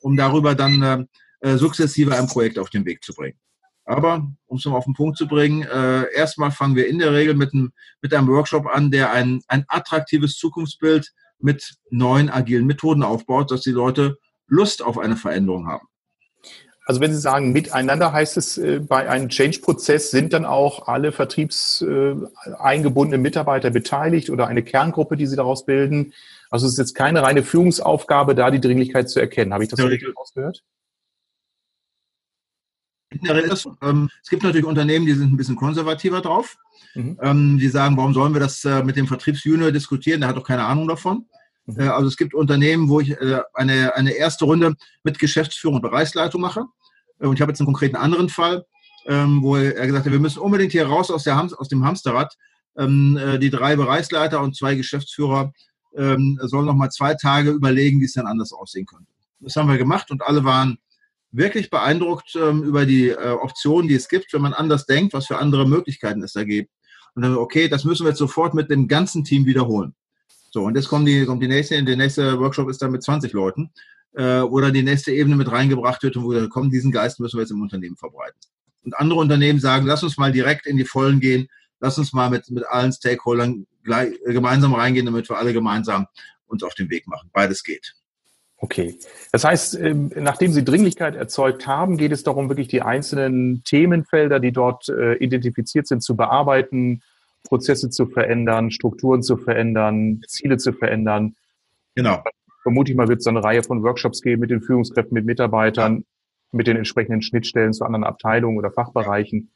um 0.00 0.16
darüber 0.16 0.54
dann 0.54 0.82
äh, 0.82 1.04
äh, 1.40 1.56
sukzessive 1.56 2.16
ein 2.16 2.26
Projekt 2.26 2.58
auf 2.58 2.70
den 2.70 2.84
Weg 2.84 3.04
zu 3.04 3.12
bringen. 3.14 3.38
Aber 3.88 4.30
um 4.46 4.58
es 4.58 4.64
mal 4.66 4.76
auf 4.76 4.84
den 4.84 4.92
Punkt 4.92 5.16
zu 5.16 5.26
bringen, 5.26 5.62
äh, 5.62 6.04
erstmal 6.14 6.50
fangen 6.50 6.76
wir 6.76 6.88
in 6.88 6.98
der 6.98 7.14
Regel 7.14 7.34
mit, 7.34 7.54
einem 7.54 7.72
mit 8.02 8.12
einem 8.12 8.28
Workshop 8.28 8.66
an, 8.66 8.90
der 8.90 9.12
ein, 9.12 9.40
ein 9.48 9.64
attraktives 9.66 10.36
Zukunftsbild 10.36 11.10
mit 11.38 11.76
neuen 11.88 12.28
agilen 12.28 12.66
Methoden 12.66 13.02
aufbaut, 13.02 13.50
dass 13.50 13.62
die 13.62 13.70
Leute 13.70 14.18
Lust 14.46 14.84
auf 14.84 14.98
eine 14.98 15.16
Veränderung 15.16 15.68
haben. 15.68 15.88
Also 16.84 17.00
wenn 17.00 17.14
Sie 17.14 17.18
sagen 17.18 17.52
miteinander, 17.52 18.12
heißt 18.12 18.36
es, 18.36 18.58
äh, 18.58 18.80
bei 18.80 19.08
einem 19.08 19.30
Change-Prozess 19.30 20.10
sind 20.10 20.34
dann 20.34 20.44
auch 20.44 20.86
alle 20.86 21.10
vertriebseingebundenen 21.10 23.22
Mitarbeiter 23.22 23.70
beteiligt 23.70 24.28
oder 24.28 24.48
eine 24.48 24.62
Kerngruppe, 24.62 25.16
die 25.16 25.26
Sie 25.26 25.36
daraus 25.36 25.64
bilden? 25.64 26.12
Also 26.50 26.66
es 26.66 26.72
ist 26.72 26.78
jetzt 26.78 26.94
keine 26.94 27.22
reine 27.22 27.42
Führungsaufgabe, 27.42 28.34
da 28.34 28.50
die 28.50 28.60
Dringlichkeit 28.60 29.08
zu 29.08 29.18
erkennen. 29.18 29.54
Habe 29.54 29.64
ich 29.64 29.70
das 29.70 29.80
richtig 29.80 30.14
rausgehört? 30.14 30.62
Ähm, 33.82 34.10
es 34.22 34.28
gibt 34.28 34.42
natürlich 34.42 34.66
Unternehmen, 34.66 35.06
die 35.06 35.14
sind 35.14 35.32
ein 35.32 35.36
bisschen 35.36 35.56
konservativer 35.56 36.20
drauf. 36.20 36.56
Mhm. 36.94 37.18
Ähm, 37.22 37.58
die 37.58 37.68
sagen, 37.68 37.96
warum 37.96 38.14
sollen 38.14 38.32
wir 38.32 38.40
das 38.40 38.64
äh, 38.64 38.82
mit 38.82 38.96
dem 38.96 39.06
Vertriebsjunior 39.06 39.72
diskutieren? 39.72 40.20
Der 40.20 40.28
hat 40.28 40.36
doch 40.36 40.44
keine 40.44 40.64
Ahnung 40.64 40.88
davon. 40.88 41.26
Mhm. 41.66 41.80
Äh, 41.80 41.88
also 41.88 42.08
es 42.08 42.16
gibt 42.16 42.34
Unternehmen, 42.34 42.88
wo 42.88 43.00
ich 43.00 43.10
äh, 43.12 43.40
eine, 43.54 43.94
eine 43.94 44.12
erste 44.12 44.44
Runde 44.44 44.74
mit 45.04 45.18
Geschäftsführung 45.18 45.76
und 45.76 45.82
Bereichsleitung 45.82 46.40
mache. 46.40 46.64
Und 47.18 47.34
ich 47.34 47.40
habe 47.40 47.50
jetzt 47.50 47.60
einen 47.60 47.66
konkreten 47.66 47.96
anderen 47.96 48.28
Fall, 48.28 48.64
ähm, 49.06 49.42
wo 49.42 49.56
er 49.56 49.86
gesagt 49.86 50.06
hat, 50.06 50.12
wir 50.12 50.20
müssen 50.20 50.38
unbedingt 50.38 50.72
hier 50.72 50.86
raus 50.86 51.10
aus, 51.10 51.24
der 51.24 51.40
aus 51.40 51.68
dem 51.68 51.84
Hamsterrad. 51.84 52.36
Die 52.80 53.50
drei 53.50 53.74
Bereichsleiter 53.74 54.40
und 54.40 54.54
zwei 54.54 54.76
Geschäftsführer 54.76 55.52
sollen 55.90 56.64
noch 56.64 56.76
mal 56.76 56.90
zwei 56.90 57.14
Tage 57.14 57.50
überlegen, 57.50 58.00
wie 58.00 58.04
es 58.04 58.12
dann 58.12 58.28
anders 58.28 58.52
aussehen 58.52 58.86
könnte. 58.86 59.10
Das 59.40 59.56
haben 59.56 59.68
wir 59.68 59.78
gemacht 59.78 60.12
und 60.12 60.22
alle 60.22 60.44
waren 60.44 60.78
wirklich 61.30 61.70
beeindruckt 61.70 62.34
ähm, 62.36 62.62
über 62.62 62.86
die 62.86 63.08
äh, 63.08 63.30
Optionen, 63.30 63.88
die 63.88 63.94
es 63.94 64.08
gibt, 64.08 64.32
wenn 64.32 64.42
man 64.42 64.54
anders 64.54 64.86
denkt, 64.86 65.12
was 65.12 65.26
für 65.26 65.38
andere 65.38 65.68
Möglichkeiten 65.68 66.22
es 66.22 66.32
da 66.32 66.44
gibt. 66.44 66.70
Und 67.14 67.22
dann, 67.22 67.36
okay, 67.36 67.68
das 67.68 67.84
müssen 67.84 68.04
wir 68.04 68.10
jetzt 68.10 68.18
sofort 68.18 68.54
mit 68.54 68.70
dem 68.70 68.88
ganzen 68.88 69.24
Team 69.24 69.44
wiederholen. 69.44 69.94
So, 70.50 70.64
und 70.64 70.76
jetzt 70.76 70.88
kommt 70.88 71.06
die, 71.06 71.26
kommt 71.26 71.42
die 71.42 71.48
nächste, 71.48 71.82
der 71.82 71.96
nächste 71.96 72.38
Workshop 72.38 72.70
ist 72.70 72.80
dann 72.80 72.92
mit 72.92 73.02
20 73.02 73.32
Leuten, 73.32 73.70
äh, 74.14 74.40
dann 74.40 74.72
die 74.72 74.82
nächste 74.82 75.12
Ebene 75.12 75.36
mit 75.36 75.50
reingebracht 75.50 76.02
wird 76.02 76.16
und 76.16 76.24
wo 76.24 76.30
wir 76.30 76.48
kommen, 76.48 76.70
diesen 76.70 76.90
Geist 76.90 77.20
müssen 77.20 77.36
wir 77.36 77.42
jetzt 77.42 77.50
im 77.50 77.60
Unternehmen 77.60 77.96
verbreiten. 77.96 78.38
Und 78.84 78.96
andere 78.96 79.20
Unternehmen 79.20 79.60
sagen, 79.60 79.86
lass 79.86 80.02
uns 80.02 80.16
mal 80.16 80.32
direkt 80.32 80.66
in 80.66 80.76
die 80.76 80.84
Vollen 80.84 81.20
gehen, 81.20 81.48
lass 81.80 81.98
uns 81.98 82.12
mal 82.12 82.30
mit, 82.30 82.50
mit 82.50 82.66
allen 82.66 82.92
Stakeholdern 82.92 83.66
gleich, 83.84 84.14
äh, 84.24 84.32
gemeinsam 84.32 84.74
reingehen, 84.74 85.06
damit 85.06 85.28
wir 85.28 85.36
alle 85.36 85.52
gemeinsam 85.52 86.06
uns 86.46 86.62
auf 86.62 86.74
den 86.74 86.88
Weg 86.88 87.06
machen. 87.06 87.28
Beides 87.32 87.62
geht. 87.62 87.94
Okay. 88.60 88.98
Das 89.30 89.44
heißt, 89.44 89.78
ähm, 89.78 90.10
nachdem 90.16 90.52
Sie 90.52 90.64
Dringlichkeit 90.64 91.14
erzeugt 91.14 91.66
haben, 91.66 91.96
geht 91.96 92.10
es 92.10 92.24
darum, 92.24 92.48
wirklich 92.48 92.66
die 92.66 92.82
einzelnen 92.82 93.62
Themenfelder, 93.64 94.40
die 94.40 94.52
dort 94.52 94.88
äh, 94.88 95.14
identifiziert 95.14 95.86
sind, 95.86 96.02
zu 96.02 96.16
bearbeiten, 96.16 97.02
Prozesse 97.44 97.88
zu 97.88 98.06
verändern, 98.06 98.72
Strukturen 98.72 99.22
zu 99.22 99.36
verändern, 99.36 100.22
Ziele 100.26 100.58
zu 100.58 100.72
verändern. 100.72 101.36
Genau. 101.94 102.22
Vermute 102.62 102.90
ich 102.90 102.96
mal, 102.96 103.08
wird 103.08 103.20
es 103.20 103.26
eine 103.28 103.42
Reihe 103.42 103.62
von 103.62 103.82
Workshops 103.84 104.22
geben 104.22 104.40
mit 104.40 104.50
den 104.50 104.60
Führungskräften, 104.60 105.14
mit 105.14 105.24
Mitarbeitern, 105.24 106.04
mit 106.50 106.66
den 106.66 106.76
entsprechenden 106.76 107.22
Schnittstellen 107.22 107.72
zu 107.72 107.84
anderen 107.84 108.04
Abteilungen 108.04 108.58
oder 108.58 108.72
Fachbereichen. 108.72 109.50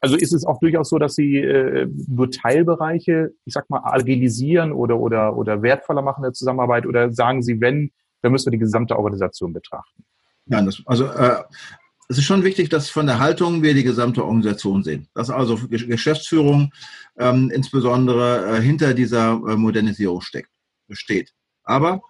Also 0.00 0.16
ist 0.16 0.32
es 0.32 0.46
auch 0.46 0.58
durchaus 0.60 0.88
so, 0.88 0.98
dass 0.98 1.14
Sie 1.14 1.36
äh, 1.36 1.86
nur 2.08 2.30
Teilbereiche, 2.30 3.32
ich 3.44 3.52
sag 3.52 3.68
mal, 3.68 3.82
agilisieren 3.84 4.72
oder, 4.72 4.98
oder, 4.98 5.36
oder 5.36 5.60
wertvoller 5.60 6.00
machen 6.00 6.20
in 6.20 6.28
der 6.28 6.32
Zusammenarbeit? 6.32 6.86
Oder 6.86 7.12
sagen 7.12 7.42
Sie, 7.42 7.60
wenn 7.60 7.90
da 8.22 8.30
müssen 8.30 8.46
wir 8.46 8.52
die 8.52 8.58
gesamte 8.58 8.96
Organisation 8.96 9.52
betrachten. 9.52 10.04
Nein, 10.46 10.66
das, 10.66 10.82
also 10.86 11.06
äh, 11.06 11.42
es 12.10 12.18
ist 12.18 12.24
schon 12.24 12.42
wichtig, 12.42 12.68
dass 12.68 12.90
von 12.90 13.06
der 13.06 13.20
Haltung 13.20 13.62
wir 13.62 13.72
die 13.72 13.84
gesamte 13.84 14.24
Organisation 14.24 14.82
sehen. 14.82 15.08
Dass 15.14 15.30
also 15.30 15.60
Geschäftsführung 15.68 16.72
ähm, 17.16 17.52
insbesondere 17.54 18.56
äh, 18.56 18.60
hinter 18.60 18.94
dieser 18.94 19.34
äh, 19.34 19.56
Modernisierung 19.56 20.20
steckt, 20.20 20.50
steht. 20.90 21.32
Aber 21.62 22.00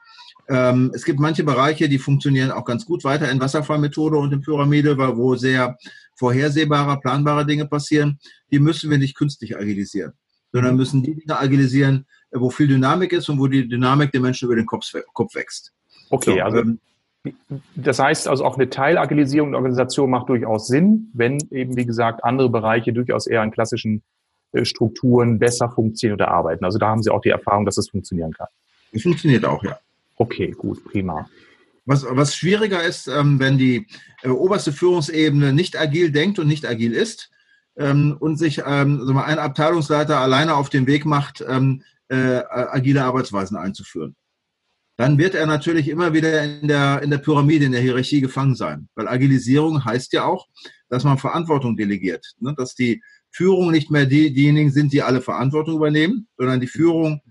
ähm, 0.49 0.90
es 0.94 1.05
gibt 1.05 1.20
manche 1.20 1.44
Bereiche, 1.44 1.87
die 1.88 1.99
funktionieren 1.99 2.51
auch 2.51 2.64
ganz 2.64 2.87
gut 2.87 3.05
weiter 3.05 3.31
in 3.31 3.40
Wasserfallmethode 3.40 4.16
und 4.16 4.33
in 4.33 4.40
Pyramide, 4.40 4.96
wo 4.96 5.37
sehr 5.37 5.77
vorhersehbare, 6.16 6.99
planbare 6.99 7.44
Dinge 7.44 7.66
passieren. 7.66 8.18
Die 8.51 8.59
müssen 8.59 8.90
wir 8.90 8.96
nicht 8.96 9.14
künstlich 9.14 9.57
agilisieren, 9.59 10.14
sondern 10.51 10.77
müssen 10.77 11.03
die 11.03 11.14
Dinge 11.14 11.38
agilisieren, 11.38 12.07
wo 12.31 12.49
viel 12.49 12.68
Dynamik 12.68 13.12
ist 13.12 13.29
und 13.29 13.38
wo 13.38 13.49
die 13.49 13.68
Dynamik 13.68 14.12
den 14.12 14.23
Menschen 14.23 14.46
über 14.46 14.57
den 14.57 14.66
Kopf, 14.66 14.92
Kopf 15.12 15.35
wächst. 15.35 15.75
Okay, 16.11 16.38
so, 16.38 16.44
also 16.44 16.59
ähm, 16.59 16.79
das 17.75 17.99
heißt 17.99 18.29
also 18.29 18.44
auch 18.44 18.57
eine 18.57 18.70
Teilagilisierung 18.70 19.51
der 19.51 19.59
Organisation 19.59 20.11
macht 20.11 20.29
durchaus 20.29 20.66
Sinn, 20.66 21.11
wenn 21.12 21.38
eben, 21.51 21.77
wie 21.77 21.85
gesagt, 21.85 22.25
andere 22.25 22.49
Bereiche 22.49 22.92
durchaus 22.92 23.27
eher 23.27 23.42
an 23.42 23.51
klassischen 23.51 24.03
äh, 24.53 24.64
Strukturen 24.64 25.38
besser 25.38 25.70
funktionieren 25.70 26.16
oder 26.16 26.29
arbeiten. 26.29 26.64
Also 26.64 26.79
da 26.79 26.88
haben 26.88 27.03
Sie 27.03 27.11
auch 27.11 27.20
die 27.20 27.29
Erfahrung, 27.29 27.66
dass 27.66 27.77
es 27.77 27.90
funktionieren 27.90 28.33
kann. 28.33 28.49
Es 28.92 29.03
funktioniert 29.03 29.44
auch, 29.44 29.62
ja. 29.62 29.79
Okay, 30.16 30.51
gut, 30.51 30.85
prima. 30.85 31.29
Was, 31.87 32.05
was 32.09 32.35
schwieriger 32.35 32.83
ist, 32.83 33.07
ähm, 33.07 33.38
wenn 33.38 33.59
die 33.59 33.87
äh, 34.23 34.29
oberste 34.29 34.73
Führungsebene 34.73 35.53
nicht 35.53 35.79
agil 35.79 36.12
denkt 36.12 36.38
und 36.38 36.46
nicht 36.46 36.66
agil 36.66 36.92
ist 36.92 37.31
ähm, 37.77 38.16
und 38.18 38.37
sich 38.37 38.64
also 38.64 39.12
ein 39.12 39.38
Abteilungsleiter 39.38 40.18
alleine 40.18 40.55
auf 40.57 40.70
den 40.70 40.87
Weg 40.87 41.05
macht, 41.05 41.40
äh, 41.40 41.77
agile 42.09 43.05
Arbeitsweisen 43.05 43.57
einzuführen 43.57 44.16
dann 45.00 45.16
wird 45.16 45.34
er 45.34 45.46
natürlich 45.46 45.88
immer 45.88 46.12
wieder 46.12 46.44
in 46.44 46.68
der, 46.68 47.00
in 47.02 47.08
der 47.08 47.16
Pyramide, 47.16 47.64
in 47.64 47.72
der 47.72 47.80
Hierarchie 47.80 48.20
gefangen 48.20 48.54
sein. 48.54 48.86
Weil 48.94 49.08
Agilisierung 49.08 49.82
heißt 49.82 50.12
ja 50.12 50.26
auch, 50.26 50.46
dass 50.90 51.04
man 51.04 51.16
Verantwortung 51.16 51.74
delegiert. 51.74 52.34
Ne? 52.38 52.54
Dass 52.54 52.74
die 52.74 53.02
Führung 53.30 53.70
nicht 53.70 53.90
mehr 53.90 54.04
die, 54.04 54.30
diejenigen 54.30 54.70
sind, 54.70 54.92
die 54.92 55.00
alle 55.00 55.22
Verantwortung 55.22 55.76
übernehmen, 55.76 56.28
sondern 56.36 56.60
die 56.60 56.66
Führung, 56.66 57.22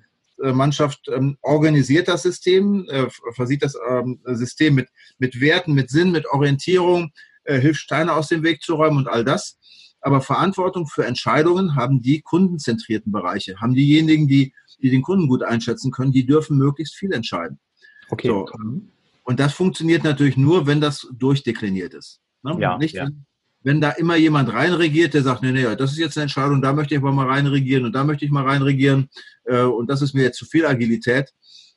äh, 0.42 0.52
Mannschaft 0.52 1.12
ähm, 1.14 1.38
organisiert 1.44 2.08
das 2.08 2.24
System, 2.24 2.88
äh, 2.90 3.06
versieht 3.36 3.62
das 3.62 3.78
ähm, 3.88 4.20
System 4.26 4.74
mit, 4.74 4.88
mit 5.20 5.40
Werten, 5.40 5.76
mit 5.76 5.92
Sinn, 5.92 6.10
mit 6.10 6.26
Orientierung, 6.26 7.12
äh, 7.44 7.60
hilft 7.60 7.82
Steine 7.82 8.14
aus 8.14 8.30
dem 8.30 8.42
Weg 8.42 8.64
zu 8.64 8.74
räumen 8.74 8.98
und 8.98 9.08
all 9.08 9.24
das. 9.24 9.59
Aber 10.02 10.22
Verantwortung 10.22 10.88
für 10.88 11.06
Entscheidungen 11.06 11.76
haben 11.76 12.02
die 12.02 12.22
kundenzentrierten 12.22 13.12
Bereiche, 13.12 13.60
haben 13.60 13.74
diejenigen, 13.74 14.28
die 14.28 14.54
die 14.82 14.90
den 14.90 15.02
Kunden 15.02 15.28
gut 15.28 15.44
einschätzen 15.44 15.92
können, 15.92 16.12
die 16.12 16.26
dürfen 16.26 16.58
möglichst 16.58 16.96
viel 16.96 17.12
entscheiden. 17.12 17.60
Okay. 18.10 18.30
So. 18.30 18.48
Und 19.24 19.40
das 19.40 19.54
funktioniert 19.54 20.04
natürlich 20.04 20.38
nur, 20.38 20.68
wenn 20.68 20.82
das 20.82 21.08
durchdekliniert 21.12 21.94
ist. 21.94 22.20
Ne? 22.44 22.58
Ja, 22.60 22.78
Nicht, 22.78 22.96
ja. 22.96 23.10
Wenn, 23.62 23.82
da 23.82 23.92
immer 23.92 24.16
jemand 24.16 24.52
reinregiert, 24.54 25.14
der 25.14 25.22
sagt, 25.22 25.44
nee, 25.44 25.52
nee, 25.52 25.76
das 25.76 25.92
ist 25.92 25.98
jetzt 25.98 26.18
eine 26.18 26.24
Entscheidung, 26.24 26.62
da 26.62 26.72
möchte 26.72 26.96
ich 26.96 27.02
aber 27.02 27.12
mal 27.12 27.28
reinregieren 27.28 27.86
und 27.86 27.94
da 27.94 28.06
möchte 28.06 28.24
ich 28.24 28.32
mal 28.32 28.46
reinregieren 28.46 29.10
äh, 29.44 29.64
und 29.64 29.90
das 29.90 30.02
ist 30.02 30.14
mir 30.14 30.24
jetzt 30.24 30.38
zu 30.38 30.46
viel 30.46 30.66
Agilität. 30.66 31.34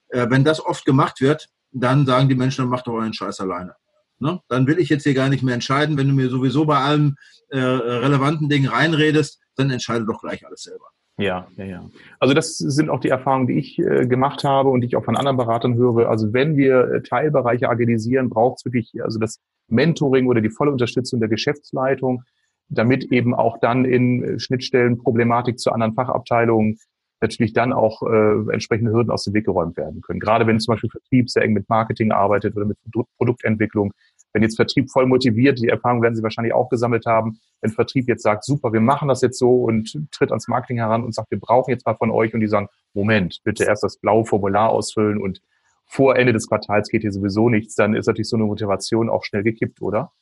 Äh, 0.08 0.30
wenn 0.30 0.44
das 0.44 0.64
oft 0.64 0.85
gemacht 0.85 1.20
wird, 1.20 1.48
dann 1.72 2.06
sagen 2.06 2.28
die 2.28 2.37
Menschen, 2.37 2.62
dann 2.62 2.70
macht 2.70 2.87
doch 2.87 2.92
euren 2.92 3.12
Scheiß 3.12 3.40
alleine. 3.40 3.74
Ne? 4.22 4.40
Dann 4.48 4.68
will 4.68 4.78
ich 4.78 4.88
jetzt 4.88 5.02
hier 5.02 5.14
gar 5.14 5.28
nicht 5.28 5.42
mehr 5.42 5.54
entscheiden. 5.54 5.98
Wenn 5.98 6.08
du 6.08 6.14
mir 6.14 6.30
sowieso 6.30 6.64
bei 6.64 6.78
allen 6.78 7.16
äh, 7.48 7.58
relevanten 7.58 8.48
Dingen 8.48 8.68
reinredest, 8.68 9.40
dann 9.56 9.70
entscheide 9.70 10.06
doch 10.06 10.22
gleich 10.22 10.46
alles 10.46 10.62
selber. 10.62 10.87
Ja, 11.18 11.48
ja, 11.56 11.64
ja. 11.64 11.90
Also 12.20 12.32
das 12.32 12.56
sind 12.56 12.88
auch 12.88 13.00
die 13.00 13.08
Erfahrungen, 13.08 13.48
die 13.48 13.58
ich 13.58 13.78
äh, 13.80 14.06
gemacht 14.06 14.44
habe 14.44 14.70
und 14.70 14.80
die 14.80 14.87
ich 14.87 14.96
auch 14.96 15.04
von 15.04 15.16
anderen 15.16 15.37
Beratern 15.37 15.74
höre. 15.74 16.08
Also 16.08 16.32
wenn 16.32 16.56
wir 16.56 16.85
äh, 16.85 17.02
Teilbereiche 17.02 17.68
agilisieren, 17.68 18.30
braucht 18.30 18.58
es 18.58 18.64
wirklich 18.64 18.92
also 19.02 19.18
das 19.18 19.40
Mentoring 19.68 20.28
oder 20.28 20.40
die 20.40 20.50
volle 20.50 20.70
Unterstützung 20.70 21.18
der 21.18 21.28
Geschäftsleitung, 21.28 22.22
damit 22.68 23.12
eben 23.12 23.35
auch 23.35 23.58
dann 23.58 23.85
in 23.85 24.22
äh, 24.22 24.38
Schnittstellen 24.38 24.98
Problematik 24.98 25.58
zu 25.58 25.72
anderen 25.72 25.94
Fachabteilungen 25.94 26.78
natürlich 27.22 27.52
dann 27.52 27.72
auch 27.72 28.02
äh, 28.02 28.52
entsprechende 28.52 28.92
Hürden 28.92 29.11
aus 29.11 29.24
dem 29.24 29.32
Weg 29.32 29.46
geräumt 29.46 29.76
werden 29.76 30.02
können. 30.02 30.20
Gerade 30.20 30.46
wenn 30.46 30.61
zum 30.61 30.72
Beispiel 30.72 30.90
Vertrieb 30.90 31.30
sehr 31.30 31.42
eng 31.44 31.52
mit 31.54 31.68
Marketing 31.68 32.12
arbeitet 32.12 32.56
oder 32.56 32.66
mit 32.66 32.76
Produktentwicklung, 33.16 33.92
wenn 34.33 34.42
jetzt 34.42 34.57
Vertrieb 34.57 34.90
voll 34.90 35.07
motiviert, 35.07 35.59
die 35.59 35.68
Erfahrung 35.68 36.03
werden 36.03 36.14
Sie 36.14 36.23
wahrscheinlich 36.23 36.55
auch 36.55 36.68
gesammelt 36.68 37.07
haben, 37.07 37.38
wenn 37.61 37.71
Vertrieb 37.71 38.09
jetzt 38.09 38.23
sagt, 38.23 38.45
super, 38.45 38.73
wir 38.73 38.81
machen 38.81 39.09
das 39.09 39.21
jetzt 39.21 39.38
so 39.38 39.64
und 39.64 40.11
tritt 40.11 40.31
ans 40.31 40.49
Marketing 40.49 40.79
heran 40.79 41.05
und 41.05 41.14
sagt, 41.14 41.31
wir 41.31 41.38
brauchen 41.38 41.71
jetzt 41.71 41.87
mal 41.87 41.95
von 41.95 42.11
euch 42.11 42.35
und 42.35 42.40
die 42.40 42.49
sagen, 42.49 42.68
Moment, 42.95 43.40
bitte 43.45 43.64
erst 43.64 43.83
das 43.83 43.99
blaue 43.99 44.25
Formular 44.25 44.71
ausfüllen 44.71 45.18
und 45.18 45.40
vor 45.87 46.16
Ende 46.16 46.33
des 46.33 46.49
Quartals 46.49 46.88
geht 46.88 47.03
hier 47.03 47.12
sowieso 47.12 47.51
nichts, 47.51 47.75
dann 47.75 47.95
ist 47.95 48.07
natürlich 48.07 48.29
so 48.29 48.37
eine 48.37 48.47
Motivation 48.47 49.11
auch 49.11 49.25
schnell 49.25 49.42
gekippt, 49.42 49.83
oder? 49.83 50.12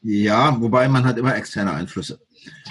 Ja, 0.00 0.56
wobei 0.60 0.88
man 0.88 1.04
hat 1.04 1.18
immer 1.18 1.36
externe 1.36 1.72
Einflüsse. 1.72 2.20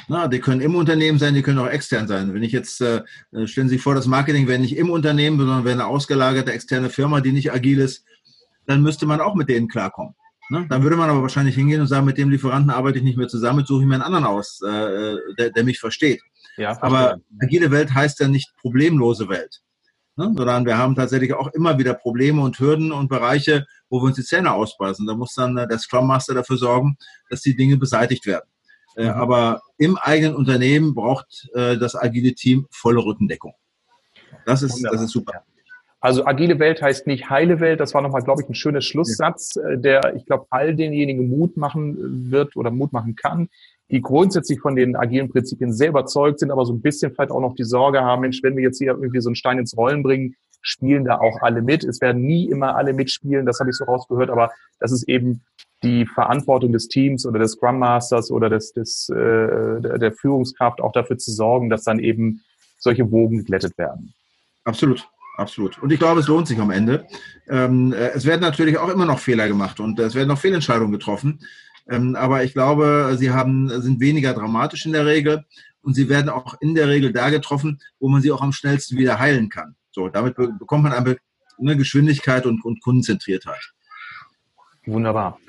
Na, 0.07 0.29
die 0.29 0.39
können 0.39 0.61
im 0.61 0.75
Unternehmen 0.75 1.19
sein, 1.19 1.33
die 1.33 1.41
können 1.41 1.59
auch 1.59 1.67
extern 1.67 2.07
sein. 2.07 2.33
Wenn 2.33 2.43
ich 2.43 2.53
jetzt, 2.53 2.79
äh, 2.79 3.03
stellen 3.45 3.67
Sie 3.67 3.75
sich 3.75 3.81
vor, 3.81 3.95
das 3.95 4.07
Marketing 4.07 4.47
wäre 4.47 4.59
nicht 4.59 4.77
im 4.77 4.89
Unternehmen, 4.89 5.37
sondern 5.37 5.65
wäre 5.65 5.73
eine 5.73 5.87
ausgelagerte 5.87 6.53
externe 6.53 6.89
Firma, 6.89 7.19
die 7.19 7.33
nicht 7.33 7.51
agil 7.51 7.79
ist, 7.79 8.05
dann 8.65 8.81
müsste 8.81 9.05
man 9.05 9.19
auch 9.19 9.35
mit 9.35 9.49
denen 9.49 9.67
klarkommen. 9.67 10.15
Ne? 10.49 10.65
Dann 10.69 10.83
würde 10.83 10.95
man 10.95 11.09
aber 11.09 11.21
wahrscheinlich 11.21 11.55
hingehen 11.55 11.81
und 11.81 11.87
sagen, 11.87 12.05
mit 12.05 12.17
dem 12.17 12.29
Lieferanten 12.29 12.69
arbeite 12.71 12.99
ich 12.99 13.03
nicht 13.03 13.17
mehr 13.17 13.27
zusammen, 13.27 13.65
suche 13.65 13.81
ich 13.81 13.87
mir 13.87 13.95
einen 13.95 14.03
anderen 14.03 14.25
aus, 14.25 14.61
äh, 14.61 15.15
der, 15.37 15.49
der 15.51 15.63
mich 15.63 15.79
versteht. 15.79 16.21
Ja, 16.57 16.81
aber 16.81 17.19
agile 17.39 17.69
Welt 17.69 17.93
heißt 17.93 18.19
ja 18.19 18.27
nicht 18.27 18.55
problemlose 18.57 19.29
Welt. 19.29 19.61
Ne? 20.15 20.33
Sondern 20.35 20.65
wir 20.65 20.77
haben 20.77 20.95
tatsächlich 20.95 21.33
auch 21.33 21.47
immer 21.49 21.77
wieder 21.77 21.93
Probleme 21.93 22.41
und 22.41 22.59
Hürden 22.59 22.91
und 22.91 23.09
Bereiche, 23.09 23.67
wo 23.89 23.99
wir 24.01 24.05
uns 24.05 24.15
die 24.15 24.23
Zähne 24.23 24.51
ausbeißen. 24.51 25.05
Da 25.05 25.15
muss 25.15 25.33
dann 25.33 25.57
äh, 25.57 25.67
der 25.67 25.77
Scrum 25.77 26.07
Master 26.07 26.33
dafür 26.33 26.57
sorgen, 26.57 26.97
dass 27.29 27.41
die 27.41 27.55
Dinge 27.55 27.77
beseitigt 27.77 28.25
werden. 28.25 28.49
Äh, 28.95 29.05
mhm. 29.05 29.11
Aber 29.11 29.61
im 29.77 29.97
eigenen 29.97 30.35
Unternehmen 30.35 30.95
braucht 30.95 31.47
äh, 31.53 31.77
das 31.77 31.95
agile 31.95 32.33
Team 32.33 32.67
volle 32.71 33.03
Rückendeckung. 33.03 33.53
Das 34.45 34.63
ist, 34.63 34.81
das 34.83 35.01
ist 35.01 35.11
super. 35.11 35.43
Also 35.99 36.25
agile 36.25 36.59
Welt 36.59 36.81
heißt 36.81 37.07
nicht 37.07 37.29
heile 37.29 37.59
Welt. 37.59 37.79
Das 37.79 37.93
war 37.93 38.01
nochmal, 38.01 38.21
glaube 38.21 38.41
ich, 38.41 38.49
ein 38.49 38.53
schöner 38.53 38.81
Schlusssatz, 38.81 39.55
äh, 39.55 39.77
der, 39.77 40.15
ich 40.15 40.25
glaube, 40.25 40.45
all 40.49 40.75
denjenigen 40.75 41.27
Mut 41.27 41.57
machen 41.57 42.31
wird 42.31 42.55
oder 42.55 42.69
Mut 42.69 42.93
machen 42.93 43.15
kann, 43.15 43.49
die 43.89 44.01
grundsätzlich 44.01 44.59
von 44.59 44.75
den 44.75 44.95
agilen 44.95 45.29
Prinzipien 45.29 45.73
sehr 45.73 45.89
überzeugt 45.89 46.39
sind, 46.39 46.51
aber 46.51 46.65
so 46.65 46.73
ein 46.73 46.81
bisschen 46.81 47.13
vielleicht 47.13 47.31
auch 47.31 47.41
noch 47.41 47.55
die 47.55 47.63
Sorge 47.63 48.01
haben, 48.01 48.21
Mensch, 48.21 48.43
wenn 48.43 48.55
wir 48.55 48.63
jetzt 48.63 48.77
hier 48.77 48.91
irgendwie 48.91 49.21
so 49.21 49.29
einen 49.29 49.35
Stein 49.35 49.57
ins 49.57 49.75
Rollen 49.75 50.03
bringen, 50.03 50.35
spielen 50.61 51.05
da 51.05 51.19
auch 51.19 51.41
alle 51.41 51.61
mit. 51.61 51.83
Es 51.83 52.01
werden 52.01 52.21
nie 52.23 52.49
immer 52.49 52.75
alle 52.75 52.93
mitspielen, 52.93 53.45
das 53.45 53.59
habe 53.59 53.69
ich 53.69 53.77
so 53.77 53.85
rausgehört, 53.85 54.29
aber 54.29 54.51
das 54.79 54.91
ist 54.91 55.07
eben 55.07 55.41
die 55.83 56.05
Verantwortung 56.05 56.73
des 56.73 56.89
Teams 56.89 57.25
oder 57.25 57.39
des 57.39 57.53
Scrum 57.53 57.79
Masters 57.79 58.29
oder 58.29 58.49
des, 58.49 58.73
des, 58.73 59.09
äh, 59.09 59.79
der 59.81 60.11
Führungskraft 60.11 60.81
auch 60.81 60.91
dafür 60.91 61.17
zu 61.17 61.31
sorgen, 61.31 61.69
dass 61.69 61.83
dann 61.83 61.99
eben 61.99 62.43
solche 62.79 63.09
Wogen 63.11 63.37
geglättet 63.37 63.77
werden. 63.77 64.13
Absolut 64.63 65.07
absolut. 65.37 65.81
Und 65.81 65.91
ich 65.91 65.99
glaube, 65.99 66.19
es 66.19 66.27
lohnt 66.27 66.47
sich 66.47 66.59
am 66.59 66.71
Ende. 66.71 67.07
Ähm, 67.47 67.93
äh, 67.93 68.09
es 68.09 68.25
werden 68.25 68.41
natürlich 68.41 68.77
auch 68.77 68.89
immer 68.89 69.05
noch 69.05 69.19
Fehler 69.19 69.47
gemacht 69.47 69.79
und 69.79 69.99
es 69.99 70.15
werden 70.15 70.27
noch 70.27 70.39
Fehlentscheidungen 70.39 70.91
getroffen. 70.91 71.39
Ähm, 71.89 72.15
aber 72.15 72.43
ich 72.43 72.53
glaube, 72.53 73.15
sie 73.17 73.31
haben, 73.31 73.69
sind 73.81 73.99
weniger 73.99 74.33
dramatisch 74.33 74.85
in 74.85 74.91
der 74.91 75.05
Regel 75.05 75.45
und 75.81 75.93
sie 75.93 76.09
werden 76.09 76.29
auch 76.29 76.55
in 76.59 76.75
der 76.75 76.89
Regel 76.89 77.13
da 77.13 77.29
getroffen, 77.29 77.79
wo 77.99 78.09
man 78.09 78.21
sie 78.21 78.31
auch 78.31 78.41
am 78.41 78.51
schnellsten 78.51 78.97
wieder 78.97 79.19
heilen 79.19 79.49
kann. 79.49 79.75
So, 79.91 80.09
damit 80.09 80.35
be 80.35 80.49
bekommt 80.59 80.83
man 80.83 80.91
eine, 80.91 81.77
Geschwindigkeit 81.77 82.45
und, 82.45 82.63
und 82.65 82.81
Kundenzentriertheit. 82.83 83.73
Wunderbar. 84.85 85.39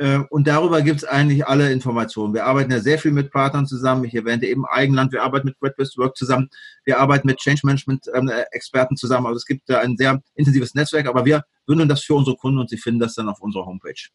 Äh, 0.04 0.20
und 0.30 0.48
darüber 0.48 0.82
gibt 0.82 0.98
es 0.98 1.06
eigentlich 1.06 1.48
alle 1.48 1.72
Informationen. 1.72 2.34
Wir 2.34 2.46
arbeiten 2.46 2.70
ja 2.72 2.80
sehr 2.80 3.00
viel 3.00 3.12
mit 3.12 3.32
Partnern 3.32 3.66
zusammen. 3.66 4.04
Ich 4.04 4.14
erwähnte 4.14 4.46
eben 4.46 4.66
Eigenland. 4.66 5.14
Wir 5.14 5.24
arbeiten 5.24 5.48
mit 5.48 5.56
Red 5.62 5.78
West 5.78 5.98
Work 5.98 6.18
zusammen. 6.18 6.50
Wir 6.84 7.00
arbeiten 7.00 7.26
mit 7.26 7.38
Change 7.38 7.62
Management 7.64 8.08
ähm, 8.14 8.30
Experten 8.52 8.98
zusammen. 8.98 9.28
Also 9.28 9.38
es 9.38 9.46
gibt 9.46 9.70
da 9.70 9.80
ein 9.80 9.96
sehr 9.96 10.22
intensives 10.36 10.76
Netzwerk, 10.76 11.08
aber 11.08 11.24
wir 11.24 11.44
bündeln 11.66 11.88
das 11.88 12.04
für 12.04 12.16
unsere 12.16 12.36
Kunden 12.36 12.60
und 12.60 12.70
sie 12.70 12.76
finden 12.76 13.00
das 13.00 13.16
dann 13.16 13.30
auf 13.30 13.40
unserer 13.40 13.66
Homepage. 13.66 14.10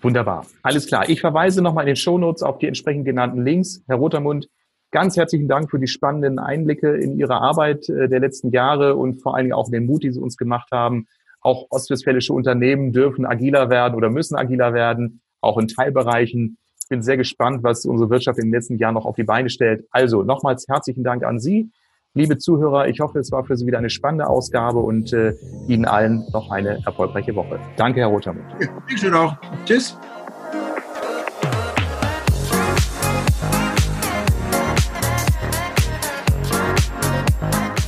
Wunderbar. 0.00 0.46
Alles 0.62 0.86
klar. 0.86 1.08
Ich 1.08 1.20
verweise 1.20 1.60
nochmal 1.60 1.84
in 1.84 1.88
den 1.88 1.96
Shownotes 1.96 2.44
auf 2.44 2.58
die 2.58 2.68
entsprechend 2.68 3.04
genannten 3.04 3.44
Links. 3.44 3.82
Herr 3.88 3.96
Rotermund, 3.96 4.48
ganz 4.92 5.16
herzlichen 5.16 5.48
Dank 5.48 5.72
für 5.72 5.80
die 5.80 5.88
spannenden 5.88 6.38
Einblicke 6.38 6.94
in 6.94 7.18
Ihre 7.18 7.40
Arbeit 7.40 7.88
äh, 7.88 8.08
der 8.08 8.20
letzten 8.20 8.50
Jahre 8.50 8.94
und 8.94 9.20
vor 9.20 9.34
allen 9.34 9.46
Dingen 9.46 9.54
auch 9.54 9.68
den 9.68 9.86
Mut, 9.86 10.04
die 10.04 10.12
Sie 10.12 10.20
uns 10.20 10.36
gemacht 10.36 10.68
haben. 10.70 11.08
Auch 11.40 11.66
ostwestfälische 11.70 12.32
Unternehmen 12.32 12.92
dürfen 12.92 13.26
agiler 13.26 13.70
werden 13.70 13.96
oder 13.96 14.08
müssen 14.08 14.36
agiler 14.36 14.72
werden 14.72 15.20
auch 15.42 15.58
in 15.58 15.68
Teilbereichen. 15.68 16.56
Ich 16.80 16.88
bin 16.88 17.02
sehr 17.02 17.16
gespannt, 17.16 17.62
was 17.62 17.84
unsere 17.84 18.10
Wirtschaft 18.10 18.38
in 18.38 18.46
den 18.46 18.52
letzten 18.52 18.78
Jahren 18.78 18.94
noch 18.94 19.04
auf 19.04 19.16
die 19.16 19.24
Beine 19.24 19.50
stellt. 19.50 19.86
Also 19.90 20.22
nochmals 20.22 20.66
herzlichen 20.68 21.04
Dank 21.04 21.24
an 21.24 21.38
Sie, 21.38 21.70
liebe 22.14 22.38
Zuhörer. 22.38 22.88
Ich 22.88 23.00
hoffe, 23.00 23.18
es 23.18 23.30
war 23.32 23.44
für 23.44 23.56
Sie 23.56 23.66
wieder 23.66 23.78
eine 23.78 23.90
spannende 23.90 24.28
Ausgabe 24.28 24.78
und 24.78 25.12
äh, 25.12 25.34
Ihnen 25.68 25.84
allen 25.84 26.24
noch 26.32 26.50
eine 26.50 26.84
erfolgreiche 26.86 27.34
Woche. 27.34 27.58
Danke, 27.76 28.00
Herr 28.00 28.08
Rothermund. 28.08 28.46
Ja, 28.60 28.68
ich 28.88 29.00
schön 29.00 29.14
auch. 29.14 29.36
Tschüss. 29.64 29.98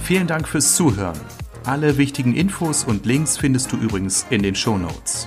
Vielen 0.03 0.27
Dank 0.27 0.47
fürs 0.47 0.77
Zuhören. 0.77 1.19
Alle 1.64 1.97
wichtigen 1.97 2.35
Infos 2.35 2.85
und 2.85 3.07
Links 3.07 3.38
findest 3.38 3.73
du 3.73 3.77
übrigens 3.79 4.27
in 4.29 4.43
den 4.43 4.55
Show 4.55 4.77
Notes. 4.77 5.27